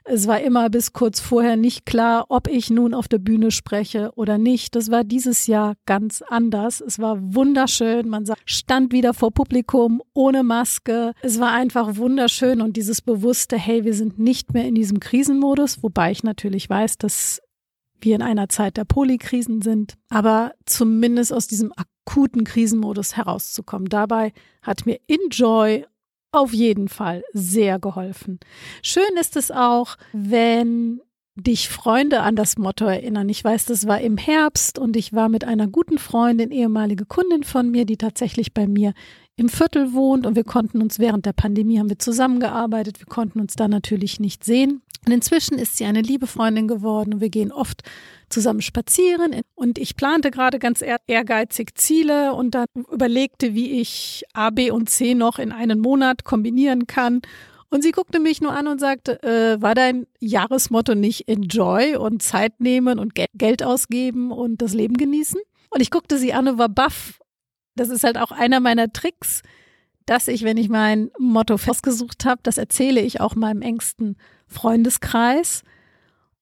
Es 0.09 0.25
war 0.25 0.39
immer 0.39 0.69
bis 0.69 0.93
kurz 0.93 1.19
vorher 1.19 1.57
nicht 1.57 1.85
klar, 1.85 2.27
ob 2.29 2.47
ich 2.47 2.69
nun 2.69 2.93
auf 2.93 3.09
der 3.09 3.17
Bühne 3.17 3.51
spreche 3.51 4.11
oder 4.15 4.37
nicht. 4.37 4.75
Das 4.75 4.89
war 4.89 5.03
dieses 5.03 5.47
Jahr 5.47 5.75
ganz 5.85 6.21
anders. 6.21 6.79
Es 6.79 6.97
war 6.97 7.17
wunderschön. 7.19 8.07
Man 8.07 8.25
stand 8.45 8.93
wieder 8.93 9.13
vor 9.13 9.31
Publikum 9.31 10.01
ohne 10.13 10.43
Maske. 10.43 11.11
Es 11.21 11.41
war 11.41 11.51
einfach 11.51 11.97
wunderschön 11.97 12.61
und 12.61 12.77
dieses 12.77 13.01
bewusste, 13.01 13.57
hey, 13.57 13.83
wir 13.83 13.93
sind 13.93 14.17
nicht 14.17 14.53
mehr 14.53 14.65
in 14.65 14.75
diesem 14.75 15.01
Krisenmodus, 15.01 15.83
wobei 15.83 16.11
ich 16.11 16.23
natürlich 16.23 16.69
weiß, 16.69 16.97
dass 16.97 17.41
wir 17.99 18.15
in 18.15 18.21
einer 18.21 18.47
Zeit 18.47 18.77
der 18.77 18.85
Polykrisen 18.85 19.61
sind, 19.61 19.95
aber 20.09 20.53
zumindest 20.65 21.33
aus 21.33 21.47
diesem 21.47 21.73
akuten 21.75 22.45
Krisenmodus 22.45 23.17
herauszukommen. 23.17 23.89
Dabei 23.89 24.31
hat 24.61 24.85
mir 24.85 24.99
Enjoy 25.07 25.83
auf 26.31 26.53
jeden 26.53 26.87
Fall 26.87 27.23
sehr 27.33 27.79
geholfen. 27.79 28.39
Schön 28.81 29.17
ist 29.19 29.35
es 29.35 29.51
auch, 29.51 29.95
wenn 30.13 31.01
dich 31.35 31.69
Freunde 31.69 32.21
an 32.21 32.35
das 32.35 32.57
Motto 32.57 32.85
erinnern. 32.85 33.29
Ich 33.29 33.43
weiß, 33.43 33.65
das 33.65 33.87
war 33.87 34.01
im 34.01 34.17
Herbst 34.17 34.79
und 34.79 34.95
ich 34.97 35.13
war 35.13 35.29
mit 35.29 35.43
einer 35.43 35.67
guten 35.67 35.99
Freundin, 35.99 36.51
ehemalige 36.51 37.05
Kundin 37.05 37.43
von 37.43 37.69
mir, 37.69 37.85
die 37.85 37.97
tatsächlich 37.97 38.53
bei 38.53 38.67
mir 38.67 38.93
im 39.37 39.49
Viertel 39.49 39.93
wohnt 39.93 40.25
und 40.25 40.35
wir 40.35 40.43
konnten 40.43 40.81
uns 40.81 40.97
während 40.97 41.25
der 41.25 41.33
Pandemie 41.33 41.79
haben 41.79 41.89
wir 41.89 41.99
zusammengearbeitet. 41.99 42.99
Wir 42.99 43.05
konnten 43.05 43.39
uns 43.39 43.55
da 43.55 43.67
natürlich 43.67 44.19
nicht 44.19 44.43
sehen. 44.43 44.81
Und 45.05 45.13
inzwischen 45.13 45.57
ist 45.57 45.77
sie 45.77 45.85
eine 45.85 46.01
liebe 46.01 46.27
Freundin 46.27 46.67
geworden 46.67 47.13
und 47.13 47.21
wir 47.21 47.29
gehen 47.29 47.51
oft 47.51 47.83
zusammen 48.29 48.61
spazieren. 48.61 49.41
Und 49.55 49.77
ich 49.77 49.95
plante 49.95 50.31
gerade 50.31 50.57
ganz 50.59 50.83
ehrgeizig 51.05 51.75
Ziele 51.75 52.33
und 52.33 52.55
dann 52.55 52.65
überlegte, 52.91 53.53
wie 53.53 53.79
ich 53.79 54.25
A, 54.33 54.49
B 54.49 54.71
und 54.71 54.89
C 54.89 55.13
noch 55.13 55.37
in 55.39 55.51
einen 55.51 55.79
Monat 55.79 56.23
kombinieren 56.23 56.87
kann. 56.87 57.21
Und 57.69 57.83
sie 57.83 57.91
guckte 57.91 58.19
mich 58.19 58.41
nur 58.41 58.53
an 58.53 58.67
und 58.67 58.79
sagte, 58.79 59.21
äh, 59.23 59.61
war 59.61 59.75
dein 59.75 60.07
Jahresmotto 60.19 60.95
nicht 60.95 61.27
Enjoy 61.29 61.95
und 61.95 62.23
Zeit 62.23 62.59
nehmen 62.59 62.97
und 62.97 63.13
Geld 63.33 63.63
ausgeben 63.63 64.31
und 64.31 64.61
das 64.61 64.73
Leben 64.73 64.95
genießen? 64.95 65.39
Und 65.69 65.81
ich 65.81 65.91
guckte 65.91 66.17
sie 66.17 66.33
an 66.33 66.47
und 66.47 66.57
war 66.57 66.69
baff 66.69 67.19
das 67.79 67.89
ist 67.89 68.03
halt 68.03 68.17
auch 68.17 68.31
einer 68.31 68.59
meiner 68.59 68.91
Tricks, 68.91 69.41
dass 70.05 70.27
ich, 70.27 70.43
wenn 70.43 70.57
ich 70.57 70.69
mein 70.69 71.11
Motto 71.19 71.57
festgesucht 71.57 72.25
habe, 72.25 72.39
das 72.43 72.57
erzähle 72.57 73.01
ich 73.01 73.19
auch 73.21 73.35
meinem 73.35 73.61
engsten 73.61 74.17
Freundeskreis. 74.47 75.63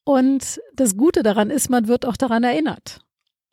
Und 0.04 0.62
das 0.76 0.96
Gute 0.98 1.24
daran 1.24 1.50
ist, 1.50 1.70
man 1.70 1.88
wird 1.88 2.06
auch 2.06 2.16
daran 2.16 2.44
erinnert. 2.44 3.02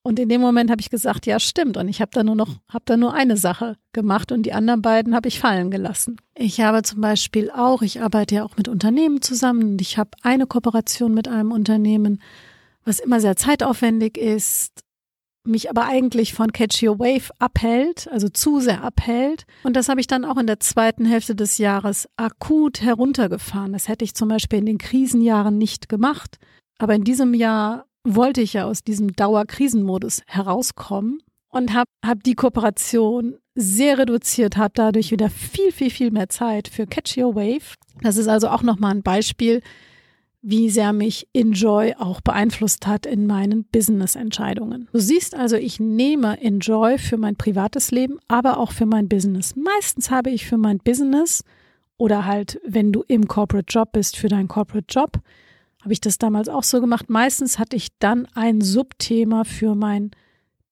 Und 0.05 0.19
in 0.19 0.29
dem 0.29 0.41
Moment 0.41 0.71
habe 0.71 0.81
ich 0.81 0.91
gesagt, 0.91 1.27
ja, 1.27 1.39
stimmt. 1.39 1.77
Und 1.77 1.89
ich 1.89 2.01
habe 2.01 2.11
da 2.13 2.25
nur 2.25 2.35
noch, 2.35 2.57
habe 2.69 2.83
da 2.85 2.97
nur 2.97 3.15
eine 3.15 3.37
Sache 3.37 3.77
gemacht 3.93 4.33
und 4.33 4.43
die 4.43 4.53
anderen 4.53 4.83
beiden 4.83 5.15
habe 5.15 5.29
ich 5.29 5.39
fallen 5.39 5.71
gelassen. 5.71 6.17
Ich 6.35 6.61
habe 6.61 6.83
zum 6.83 7.01
Beispiel 7.01 7.51
auch, 7.51 7.83
ich 7.83 8.03
arbeite 8.03 8.35
ja 8.35 8.45
auch 8.45 8.57
mit 8.57 8.69
Unternehmen 8.69 9.23
zusammen 9.23 9.73
und 9.73 9.81
ich 9.81 9.99
habe 9.99 10.11
eine 10.23 10.47
Kooperation 10.47 11.15
mit 11.15 11.29
einem 11.29 11.53
Unternehmen, 11.53 12.21
was 12.85 12.99
immer 12.99 13.21
sehr 13.21 13.37
zeitaufwendig 13.37 14.19
ist, 14.19 14.83
mich 15.45 15.71
aber 15.71 15.85
eigentlich 15.87 16.35
von 16.35 16.53
Catch 16.53 16.83
Your 16.83 16.99
Wave 16.99 17.31
abhält, 17.39 18.09
also 18.11 18.29
zu 18.29 18.61
sehr 18.61 18.83
abhält. 18.83 19.45
Und 19.65 19.77
das 19.77 19.89
habe 19.89 20.01
ich 20.01 20.07
dann 20.07 20.25
auch 20.25 20.37
in 20.37 20.47
der 20.47 20.61
zweiten 20.61 21.05
Hälfte 21.05 21.35
des 21.35 21.59
Jahres 21.59 22.09
akut 22.17 22.81
heruntergefahren. 22.81 23.73
Das 23.73 23.89
hätte 23.89 24.05
ich 24.05 24.15
zum 24.15 24.29
Beispiel 24.29 24.61
in 24.61 24.67
den 24.67 24.79
Krisenjahren 24.79 25.59
nicht 25.59 25.89
gemacht. 25.89 26.39
Aber 26.79 26.95
in 26.95 27.05
diesem 27.05 27.35
Jahr 27.35 27.87
wollte 28.05 28.41
ich 28.41 28.55
ja 28.55 28.65
aus 28.65 28.83
diesem 28.83 29.13
Dauerkrisenmodus 29.13 30.23
herauskommen 30.27 31.23
und 31.49 31.75
habe 31.75 31.91
hab 32.05 32.23
die 32.23 32.35
Kooperation 32.35 33.37
sehr 33.55 33.99
reduziert, 33.99 34.57
habe 34.57 34.73
dadurch 34.75 35.11
wieder 35.11 35.29
viel, 35.29 35.73
viel, 35.73 35.91
viel 35.91 36.11
mehr 36.11 36.29
Zeit 36.29 36.69
für 36.69 36.87
Catch 36.87 37.19
Your 37.19 37.35
Wave. 37.35 37.75
Das 38.01 38.17
ist 38.17 38.29
also 38.29 38.49
auch 38.49 38.63
nochmal 38.63 38.93
ein 38.93 39.03
Beispiel, 39.03 39.63
wie 40.43 40.71
sehr 40.71 40.93
mich 40.93 41.29
Enjoy 41.33 41.95
auch 41.99 42.21
beeinflusst 42.21 42.87
hat 42.87 43.07
in 43.07 43.27
meinen 43.29 43.65
Business-Entscheidungen. 43.65 44.89
Du 44.93 44.99
siehst 44.99 45.37
also, 45.37 45.57
ich 45.57 45.79
nehme 45.79 46.41
Enjoy 46.41 46.99
für 46.99 47.17
mein 47.17 47.37
privates 47.37 47.93
Leben, 47.93 48.19
aber 48.27 48.59
auch 48.59 48.73
für 48.73 48.87
mein 48.87 49.09
Business. 49.09 49.55
Meistens 49.55 50.11
habe 50.11 50.31
ich 50.31 50.47
für 50.47 50.59
mein 50.59 50.79
Business 50.79 51.45
oder 51.97 52.27
halt, 52.27 52.61
wenn 52.67 52.93
du 52.93 53.05
im 53.07 53.29
Corporate 53.29 53.73
Job 53.73 53.93
bist, 53.93 54.17
für 54.17 54.29
deinen 54.29 54.49
Corporate 54.49 54.87
Job, 54.89 55.21
habe 55.83 55.93
ich 55.93 56.01
das 56.01 56.19
damals 56.19 56.49
auch 56.49 56.65
so 56.65 56.81
gemacht. 56.81 57.09
Meistens 57.09 57.61
hatte 57.61 57.77
ich 57.77 57.89
dann 58.01 58.27
ein 58.35 58.61
Subthema 58.61 59.45
für 59.45 59.77
mein 59.77 60.11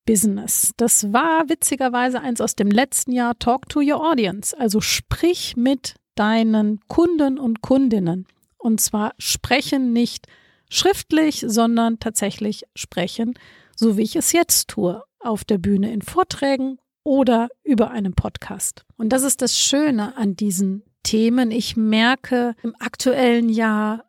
Business. 0.05 0.73
Das 0.77 1.13
war 1.13 1.49
witzigerweise 1.49 2.21
eins 2.21 2.41
aus 2.41 2.57
dem 2.57 2.69
letzten 2.69 3.13
Jahr, 3.13 3.39
Talk 3.39 3.69
to 3.69 3.81
Your 3.81 4.05
Audience. 4.05 4.59
Also 4.59 4.81
sprich 4.81 5.57
mit 5.57 5.95
deinen 6.17 6.81
Kunden 6.89 7.39
und 7.39 7.61
Kundinnen. 7.61 8.27
Und 8.61 8.81
zwar 8.81 9.15
sprechen 9.19 9.93
nicht 9.93 10.27
schriftlich, 10.69 11.45
sondern 11.47 11.99
tatsächlich 11.99 12.65
sprechen, 12.75 13.35
so 13.75 13.97
wie 13.97 14.03
ich 14.03 14.17
es 14.17 14.33
jetzt 14.33 14.69
tue, 14.69 15.03
auf 15.19 15.45
der 15.45 15.59
Bühne 15.59 15.93
in 15.93 16.03
Vorträgen 16.03 16.79
oder 17.03 17.49
über 17.65 17.91
einen 17.91 18.15
Podcast. 18.15 18.85
Und 18.97 19.11
das 19.11 19.23
ist 19.23 19.43
das 19.43 19.59
Schöne 19.59 20.17
an 20.17 20.37
diesen 20.37 20.85
Themen. 21.03 21.51
Ich 21.51 21.77
merke, 21.77 22.55
im 22.63 22.75
aktuellen 22.79 23.49
Jahr 23.49 24.05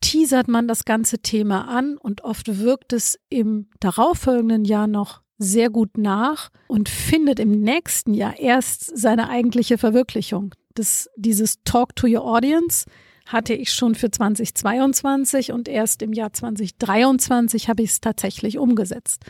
teasert 0.00 0.48
man 0.48 0.68
das 0.68 0.84
ganze 0.84 1.18
Thema 1.18 1.68
an 1.68 1.96
und 1.96 2.22
oft 2.22 2.58
wirkt 2.58 2.92
es 2.92 3.18
im 3.28 3.68
darauffolgenden 3.80 4.64
Jahr 4.64 4.86
noch 4.86 5.22
sehr 5.38 5.70
gut 5.70 5.98
nach 5.98 6.50
und 6.68 6.88
findet 6.88 7.40
im 7.40 7.60
nächsten 7.60 8.14
Jahr 8.14 8.38
erst 8.38 8.96
seine 8.96 9.28
eigentliche 9.28 9.78
Verwirklichung. 9.78 10.54
Das, 10.74 11.08
dieses 11.16 11.62
Talk 11.64 11.96
to 11.96 12.06
Your 12.06 12.24
Audience 12.24 12.86
hatte 13.32 13.54
ich 13.54 13.72
schon 13.72 13.94
für 13.94 14.10
2022 14.10 15.52
und 15.52 15.68
erst 15.68 16.02
im 16.02 16.12
Jahr 16.12 16.32
2023 16.32 17.68
habe 17.68 17.82
ich 17.82 17.90
es 17.90 18.00
tatsächlich 18.00 18.58
umgesetzt. 18.58 19.24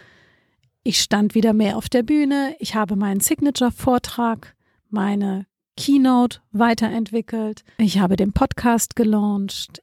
Ich 0.82 1.00
stand 1.00 1.34
wieder 1.34 1.52
mehr 1.52 1.76
auf 1.76 1.88
der 1.88 2.02
Bühne, 2.02 2.56
ich 2.58 2.74
habe 2.74 2.96
meinen 2.96 3.20
Signature-Vortrag, 3.20 4.56
meine 4.90 5.46
Keynote 5.76 6.40
weiterentwickelt, 6.50 7.64
ich 7.78 7.98
habe 7.98 8.16
den 8.16 8.32
Podcast 8.32 8.96
gelauncht. 8.96 9.82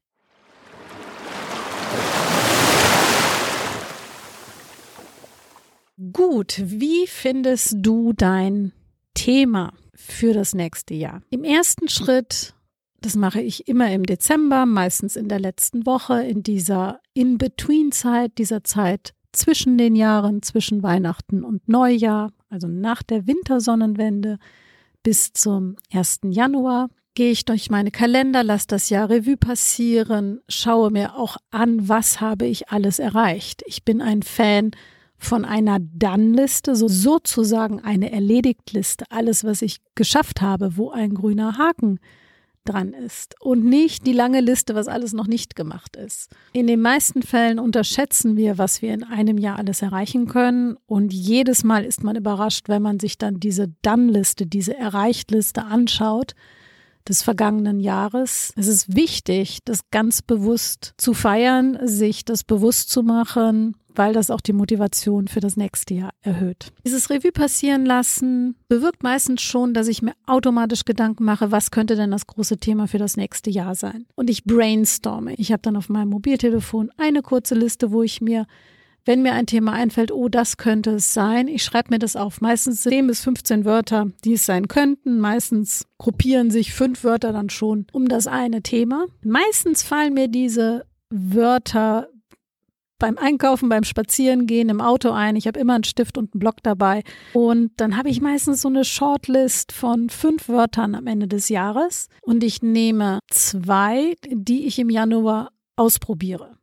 Gut, 6.14 6.62
wie 6.64 7.08
findest 7.08 7.76
du 7.80 8.14
dein 8.14 8.72
Thema 9.14 9.74
für 9.96 10.34
das 10.34 10.54
nächste 10.54 10.94
Jahr? 10.94 11.22
Im 11.30 11.44
ersten 11.44 11.90
Schritt 11.90 12.54
das 13.02 13.16
mache 13.16 13.42
ich 13.42 13.68
immer 13.68 13.92
im 13.92 14.04
Dezember, 14.06 14.66
meistens 14.66 15.16
in 15.16 15.28
der 15.28 15.40
letzten 15.40 15.86
Woche, 15.86 16.24
in 16.24 16.44
dieser 16.44 17.00
In-Between-Zeit, 17.14 18.38
dieser 18.38 18.64
Zeit 18.64 19.14
zwischen 19.32 19.78
den 19.78 19.96
Jahren, 19.96 20.42
zwischen 20.42 20.84
Weihnachten 20.84 21.44
und 21.44 21.68
Neujahr, 21.68 22.32
also 22.50 22.68
nach 22.68 23.04
der 23.04 23.28
Wintersonnenwende 23.28 24.38
bis 25.04 25.34
zum 25.34 25.76
1. 25.94 26.22
Januar. 26.26 26.90
Gehe 27.16 27.32
ich 27.32 27.46
durch 27.46 27.70
meine 27.70 27.92
Kalender, 27.92 28.44
lasse 28.44 28.68
das 28.68 28.90
Jahr 28.90 29.10
Revue 29.10 29.38
passieren, 29.38 30.42
schaue 30.48 30.90
mir 30.92 31.16
auch 31.16 31.38
an, 31.52 31.90
was 31.90 32.22
habe 32.22 32.46
ich 32.46 32.70
alles 32.70 33.00
erreicht. 33.00 33.64
Ich 33.66 33.84
bin 33.84 34.02
ein 34.02 34.24
Fan 34.24 34.72
von 35.18 35.44
einer 35.44 35.80
Dann-Liste, 35.82 36.76
so 36.76 36.88
sozusagen 36.88 37.82
eine 37.82 38.12
Erledigt-Liste. 38.12 39.06
Alles, 39.10 39.44
was 39.44 39.62
ich 39.62 39.80
geschafft 39.96 40.42
habe, 40.42 40.78
wo 40.78 40.92
ein 40.92 41.14
grüner 41.14 41.58
Haken 41.58 42.00
dran 42.70 42.94
ist 42.94 43.36
und 43.42 43.66
nicht 43.66 44.06
die 44.06 44.14
lange 44.14 44.42
Liste, 44.42 44.76
was 44.76 44.88
alles 44.88 45.14
noch 45.14 45.28
nicht 45.28 45.56
gemacht 45.56 45.96
ist. 45.96 46.30
In 46.54 46.68
den 46.68 46.82
meisten 46.82 47.24
Fällen 47.24 47.60
unterschätzen 47.60 48.38
wir, 48.38 48.58
was 48.58 48.82
wir 48.82 48.94
in 48.94 49.04
einem 49.04 49.38
Jahr 49.38 49.58
alles 49.58 49.82
erreichen 49.82 50.28
können 50.28 50.78
und 50.86 51.14
jedes 51.14 51.64
Mal 51.64 51.84
ist 51.84 52.04
man 52.04 52.16
überrascht, 52.16 52.70
wenn 52.70 52.82
man 52.82 53.00
sich 53.00 53.18
dann 53.18 53.40
diese 53.40 53.74
Dann-Liste, 53.82 54.46
diese 54.46 54.78
Erreicht-Liste 54.78 55.64
anschaut 55.64 56.36
des 57.10 57.24
vergangenen 57.24 57.80
Jahres. 57.80 58.54
Es 58.56 58.68
ist 58.68 58.96
wichtig, 58.96 59.60
das 59.66 59.90
ganz 59.92 60.22
bewusst 60.22 60.94
zu 60.98 61.14
feiern, 61.14 61.78
sich 61.84 62.24
das 62.24 62.44
bewusst 62.44 62.90
zu 62.90 63.04
machen, 63.04 63.76
weil 63.96 64.14
das 64.14 64.32
auch 64.32 64.40
die 64.40 64.54
Motivation 64.54 65.28
für 65.28 65.42
das 65.42 65.58
nächste 65.58 65.94
Jahr 65.94 66.12
erhöht. 66.22 66.72
Dieses 66.86 67.10
Revue 67.10 67.32
passieren 67.32 67.86
lassen 67.86 68.56
bewirkt 68.70 69.04
meistens 69.04 69.42
schon, 69.42 69.74
dass 69.74 69.88
ich 69.88 70.02
mir 70.02 70.14
automatisch 70.26 70.86
Gedanken 70.86 71.26
mache, 71.26 71.52
was 71.52 71.72
könnte 71.72 71.96
denn 71.96 72.12
das 72.12 72.28
große 72.28 72.58
Thema 72.60 72.88
für 72.88 73.00
das 73.00 73.18
nächste 73.18 73.50
Jahr 73.50 73.76
sein. 73.76 74.06
Und 74.16 74.30
ich 74.30 74.46
brainstorme. 74.46 75.34
Ich 75.36 75.52
habe 75.52 75.62
dann 75.62 75.76
auf 75.76 75.90
meinem 75.90 76.10
Mobiltelefon 76.10 76.92
eine 76.98 77.22
kurze 77.22 77.56
Liste, 77.56 77.92
wo 77.92 78.04
ich 78.04 78.22
mir 78.22 78.46
wenn 79.06 79.22
mir 79.22 79.34
ein 79.34 79.46
Thema 79.46 79.74
einfällt, 79.74 80.12
oh, 80.12 80.30
das 80.30 80.58
könnte 80.58 80.92
es 80.92 81.14
sein, 81.14 81.48
ich 81.48 81.64
schreibe 81.64 81.92
mir 81.92 82.00
das 82.00 82.16
auf. 82.16 82.42
Meistens 82.42 82.82
10 82.84 83.08
bis 83.08 83.24
15 83.24 83.66
Wörter, 83.66 84.08
die 84.24 84.34
es 84.34 84.46
sein 84.46 84.68
könnten. 84.68 85.20
Meistens 85.20 85.86
gruppieren 85.98 86.52
sich 86.52 86.74
fünf 86.74 87.04
Wörter 87.04 87.34
dann 87.34 87.50
schon 87.50 87.88
um 87.92 88.08
das 88.08 88.28
eine 88.28 88.62
Thema. 88.62 89.06
Meistens 89.24 89.84
fallen 89.84 90.14
mir 90.14 90.28
diese 90.28 90.86
Wörter 91.10 92.08
beim 93.00 93.18
Einkaufen, 93.18 93.70
beim 93.70 93.84
Spazierengehen 93.84 94.70
im 94.70 94.82
Auto 94.82 95.12
ein. 95.12 95.38
Ich 95.38 95.48
habe 95.48 95.60
immer 95.60 95.76
einen 95.76 95.86
Stift 95.86 96.18
und 96.18 96.34
einen 96.34 96.40
Block 96.40 96.58
dabei. 96.62 97.04
Und 97.34 97.72
dann 97.78 97.98
habe 97.98 98.10
ich 98.10 98.22
meistens 98.22 98.62
so 98.62 98.68
eine 98.68 98.84
Shortlist 98.84 99.72
von 99.72 100.10
fünf 100.10 100.50
Wörtern 100.50 100.94
am 100.96 101.08
Ende 101.08 101.28
des 101.28 101.50
Jahres. 101.50 102.10
Und 102.22 102.44
ich 102.44 102.62
nehme 102.62 103.20
zwei, 103.30 104.16
die 104.30 104.68
ich 104.68 104.78
im 104.80 104.90
Januar 104.90 105.52
ausprobiere 105.78 106.59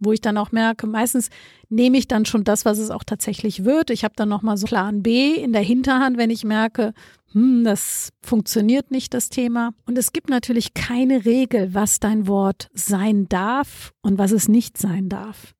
wo 0.00 0.12
ich 0.12 0.20
dann 0.20 0.38
auch 0.38 0.50
merke, 0.50 0.86
meistens 0.86 1.30
nehme 1.68 1.98
ich 1.98 2.08
dann 2.08 2.24
schon 2.24 2.42
das, 2.42 2.64
was 2.64 2.78
es 2.78 2.90
auch 2.90 3.04
tatsächlich 3.04 3.64
wird. 3.64 3.90
Ich 3.90 4.02
habe 4.02 4.14
dann 4.16 4.28
nochmal 4.28 4.56
so 4.56 4.66
Plan 4.66 5.02
B 5.02 5.34
in 5.34 5.52
der 5.52 5.62
Hinterhand, 5.62 6.16
wenn 6.16 6.30
ich 6.30 6.42
merke, 6.42 6.92
hm, 7.32 7.62
das 7.62 8.10
funktioniert 8.22 8.90
nicht, 8.90 9.14
das 9.14 9.28
Thema. 9.28 9.72
Und 9.86 9.96
es 9.96 10.12
gibt 10.12 10.30
natürlich 10.30 10.74
keine 10.74 11.24
Regel, 11.24 11.74
was 11.74 12.00
dein 12.00 12.26
Wort 12.26 12.68
sein 12.74 13.28
darf 13.28 13.92
und 14.00 14.18
was 14.18 14.32
es 14.32 14.48
nicht 14.48 14.78
sein 14.78 15.08
darf. 15.08 15.54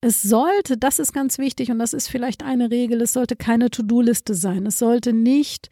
Es 0.00 0.22
sollte, 0.22 0.76
das 0.76 0.98
ist 0.98 1.12
ganz 1.12 1.38
wichtig 1.38 1.70
und 1.70 1.78
das 1.78 1.92
ist 1.92 2.08
vielleicht 2.08 2.44
eine 2.44 2.70
Regel, 2.70 3.02
es 3.02 3.12
sollte 3.12 3.36
keine 3.36 3.70
To-Do-Liste 3.70 4.34
sein. 4.34 4.66
Es 4.66 4.78
sollte 4.78 5.12
nicht 5.12 5.70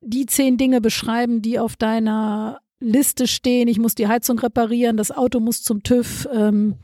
die 0.00 0.26
zehn 0.26 0.56
Dinge 0.56 0.80
beschreiben, 0.80 1.40
die 1.40 1.58
auf 1.58 1.76
deiner 1.76 2.60
Liste 2.80 3.26
stehen. 3.26 3.68
Ich 3.68 3.78
muss 3.78 3.94
die 3.94 4.08
Heizung 4.08 4.38
reparieren, 4.38 4.96
das 4.96 5.10
Auto 5.10 5.40
muss 5.40 5.62
zum 5.62 5.82
TÜV. 5.82 6.28
Ähm, 6.32 6.74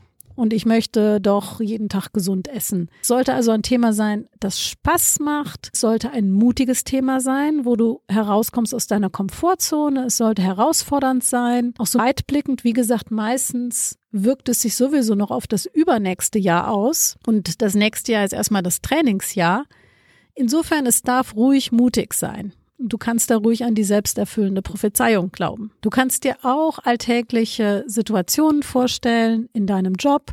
und 0.41 0.53
ich 0.53 0.65
möchte 0.65 1.21
doch 1.21 1.61
jeden 1.61 1.87
Tag 1.87 2.13
gesund 2.13 2.47
essen. 2.47 2.89
Es 3.03 3.09
sollte 3.09 3.35
also 3.35 3.51
ein 3.51 3.61
Thema 3.61 3.93
sein, 3.93 4.27
das 4.39 4.59
Spaß 4.59 5.19
macht. 5.19 5.69
Es 5.71 5.81
sollte 5.81 6.09
ein 6.09 6.31
mutiges 6.31 6.83
Thema 6.83 7.19
sein, 7.19 7.63
wo 7.63 7.75
du 7.75 8.01
herauskommst 8.07 8.73
aus 8.73 8.87
deiner 8.87 9.11
Komfortzone. 9.11 10.05
Es 10.05 10.17
sollte 10.17 10.41
herausfordernd 10.41 11.23
sein, 11.23 11.75
auch 11.77 11.85
so 11.85 11.99
weitblickend. 11.99 12.63
Wie 12.63 12.73
gesagt, 12.73 13.11
meistens 13.11 13.99
wirkt 14.09 14.49
es 14.49 14.63
sich 14.63 14.75
sowieso 14.75 15.13
noch 15.13 15.29
auf 15.29 15.45
das 15.45 15.67
übernächste 15.67 16.39
Jahr 16.39 16.71
aus. 16.71 17.17
Und 17.27 17.61
das 17.61 17.75
nächste 17.75 18.13
Jahr 18.13 18.25
ist 18.25 18.33
erstmal 18.33 18.63
das 18.63 18.81
Trainingsjahr. 18.81 19.65
Insofern, 20.33 20.87
es 20.87 21.03
darf 21.03 21.35
ruhig 21.35 21.71
mutig 21.71 22.15
sein. 22.15 22.53
Du 22.83 22.97
kannst 22.97 23.29
da 23.29 23.37
ruhig 23.37 23.63
an 23.63 23.75
die 23.75 23.83
selbsterfüllende 23.83 24.61
Prophezeiung 24.61 25.31
glauben. 25.31 25.71
Du 25.81 25.89
kannst 25.89 26.23
dir 26.23 26.37
auch 26.43 26.79
alltägliche 26.79 27.83
Situationen 27.87 28.63
vorstellen 28.63 29.49
in 29.53 29.67
deinem 29.67 29.93
Job 29.93 30.31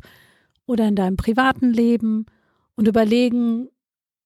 oder 0.67 0.89
in 0.89 0.97
deinem 0.97 1.17
privaten 1.17 1.73
Leben 1.73 2.27
und 2.75 2.89
überlegen, 2.89 3.69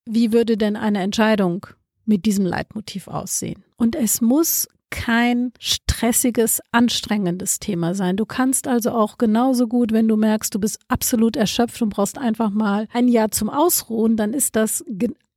wie 0.05 0.33
würde 0.33 0.57
denn 0.57 0.76
eine 0.76 1.00
Entscheidung 1.00 1.67
mit 2.05 2.26
diesem 2.26 2.45
Leitmotiv 2.45 3.09
aussehen. 3.09 3.64
Und 3.76 3.97
es 3.97 4.21
muss 4.21 4.68
kein 4.90 5.53
stressiges, 5.59 6.61
anstrengendes 6.70 7.59
Thema 7.59 7.94
sein. 7.94 8.16
Du 8.16 8.27
kannst 8.27 8.68
also 8.68 8.90
auch 8.90 9.16
genauso 9.16 9.66
gut, 9.66 9.90
wenn 9.92 10.07
du 10.07 10.16
merkst, 10.16 10.55
du 10.55 10.61
bist 10.61 10.79
absolut 10.88 11.35
erschöpft 11.35 11.81
und 11.81 11.88
brauchst 11.88 12.18
einfach 12.18 12.51
mal 12.51 12.87
ein 12.92 13.09
Jahr 13.09 13.31
zum 13.31 13.49
Ausruhen, 13.49 14.16
dann 14.16 14.35
ist 14.35 14.55
das 14.55 14.85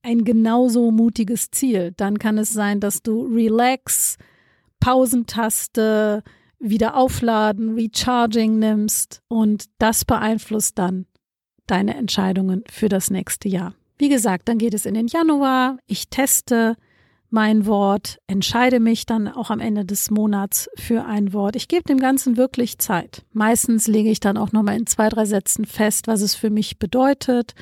ein 0.06 0.24
genauso 0.24 0.92
mutiges 0.92 1.50
Ziel. 1.52 1.94
Dann 1.98 2.20
kann 2.20 2.38
es 2.38 2.54
sein, 2.54 2.80
dass 2.80 3.02
du 3.02 3.26
Relax, 3.26 4.18
Pausentaste, 4.80 6.24
wieder 6.60 6.96
aufladen, 6.96 7.76
Recharging 7.76 8.60
nimmst 8.60 9.22
und 9.28 9.66
das 9.78 10.06
beeinflusst 10.06 10.78
dann 10.78 11.06
deine 11.68 11.96
Entscheidungen 11.96 12.64
für 12.70 12.88
das 12.88 13.10
nächste 13.10 13.50
Jahr. 13.50 13.74
Wie 13.98 14.10
gesagt, 14.10 14.48
dann 14.48 14.58
geht 14.58 14.74
es 14.74 14.86
in 14.86 14.94
den 14.94 15.08
Januar. 15.08 15.78
Ich 15.88 16.10
teste 16.10 16.76
mein 17.30 17.66
Wort, 17.66 18.20
entscheide 18.28 18.80
mich 18.80 19.06
dann 19.06 19.28
auch 19.28 19.50
am 19.50 19.60
Ende 19.60 19.86
des 19.86 20.12
Monats 20.12 20.70
für 20.78 21.06
ein 21.06 21.34
Wort. 21.34 21.56
Ich 21.56 21.68
gebe 21.68 21.84
dem 21.84 21.98
Ganzen 21.98 22.38
wirklich 22.38 22.78
Zeit. 22.78 23.26
Meistens 23.34 23.88
lege 23.88 24.10
ich 24.10 24.20
dann 24.20 24.38
auch 24.38 24.52
nochmal 24.52 24.78
in 24.78 24.86
zwei, 24.86 25.10
drei 25.10 25.26
Sätzen 25.26 25.66
fest, 25.66 26.08
was 26.08 26.22
es 26.22 26.36
für 26.36 26.50
mich 26.50 26.78
bedeutet 26.78 27.56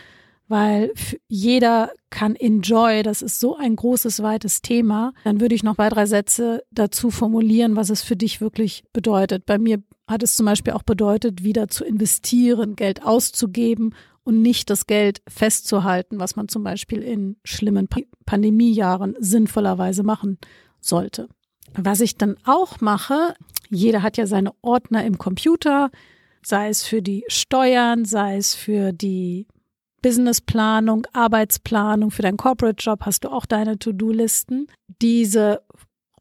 weil 0.47 0.93
jeder 1.27 1.91
kann 2.09 2.35
enjoy, 2.35 3.01
das 3.03 3.21
ist 3.21 3.39
so 3.39 3.55
ein 3.55 3.75
großes, 3.75 4.21
weites 4.21 4.61
Thema. 4.61 5.13
Dann 5.23 5.39
würde 5.41 5.55
ich 5.55 5.63
noch 5.63 5.75
zwei, 5.75 5.89
drei 5.89 6.05
Sätze 6.05 6.63
dazu 6.71 7.11
formulieren, 7.11 7.75
was 7.75 7.89
es 7.89 8.03
für 8.03 8.15
dich 8.15 8.41
wirklich 8.41 8.83
bedeutet. 8.93 9.45
Bei 9.45 9.57
mir 9.57 9.81
hat 10.07 10.21
es 10.21 10.35
zum 10.35 10.45
Beispiel 10.45 10.73
auch 10.73 10.83
bedeutet, 10.83 11.43
wieder 11.43 11.69
zu 11.69 11.85
investieren, 11.85 12.75
Geld 12.75 13.03
auszugeben 13.03 13.95
und 14.23 14.41
nicht 14.41 14.69
das 14.69 14.85
Geld 14.85 15.21
festzuhalten, 15.27 16.19
was 16.19 16.35
man 16.35 16.47
zum 16.47 16.63
Beispiel 16.63 17.01
in 17.01 17.37
schlimmen 17.43 17.87
Pandemiejahren 18.25 19.15
sinnvollerweise 19.19 20.03
machen 20.03 20.37
sollte. 20.79 21.29
Was 21.75 22.01
ich 22.01 22.17
dann 22.17 22.37
auch 22.45 22.81
mache, 22.81 23.33
jeder 23.69 24.03
hat 24.03 24.17
ja 24.17 24.27
seine 24.27 24.51
Ordner 24.61 25.05
im 25.05 25.17
Computer, 25.17 25.89
sei 26.43 26.69
es 26.69 26.83
für 26.83 27.01
die 27.01 27.23
Steuern, 27.27 28.05
sei 28.05 28.37
es 28.37 28.53
für 28.53 28.91
die 28.91 29.47
Businessplanung, 30.03 31.07
Arbeitsplanung, 31.13 32.11
für 32.11 32.21
deinen 32.21 32.37
Corporate 32.37 32.75
Job 32.77 32.99
hast 33.05 33.23
du 33.23 33.29
auch 33.29 33.47
deine 33.47 33.79
To-Do-Listen. 33.79 34.67
Diese 35.01 35.63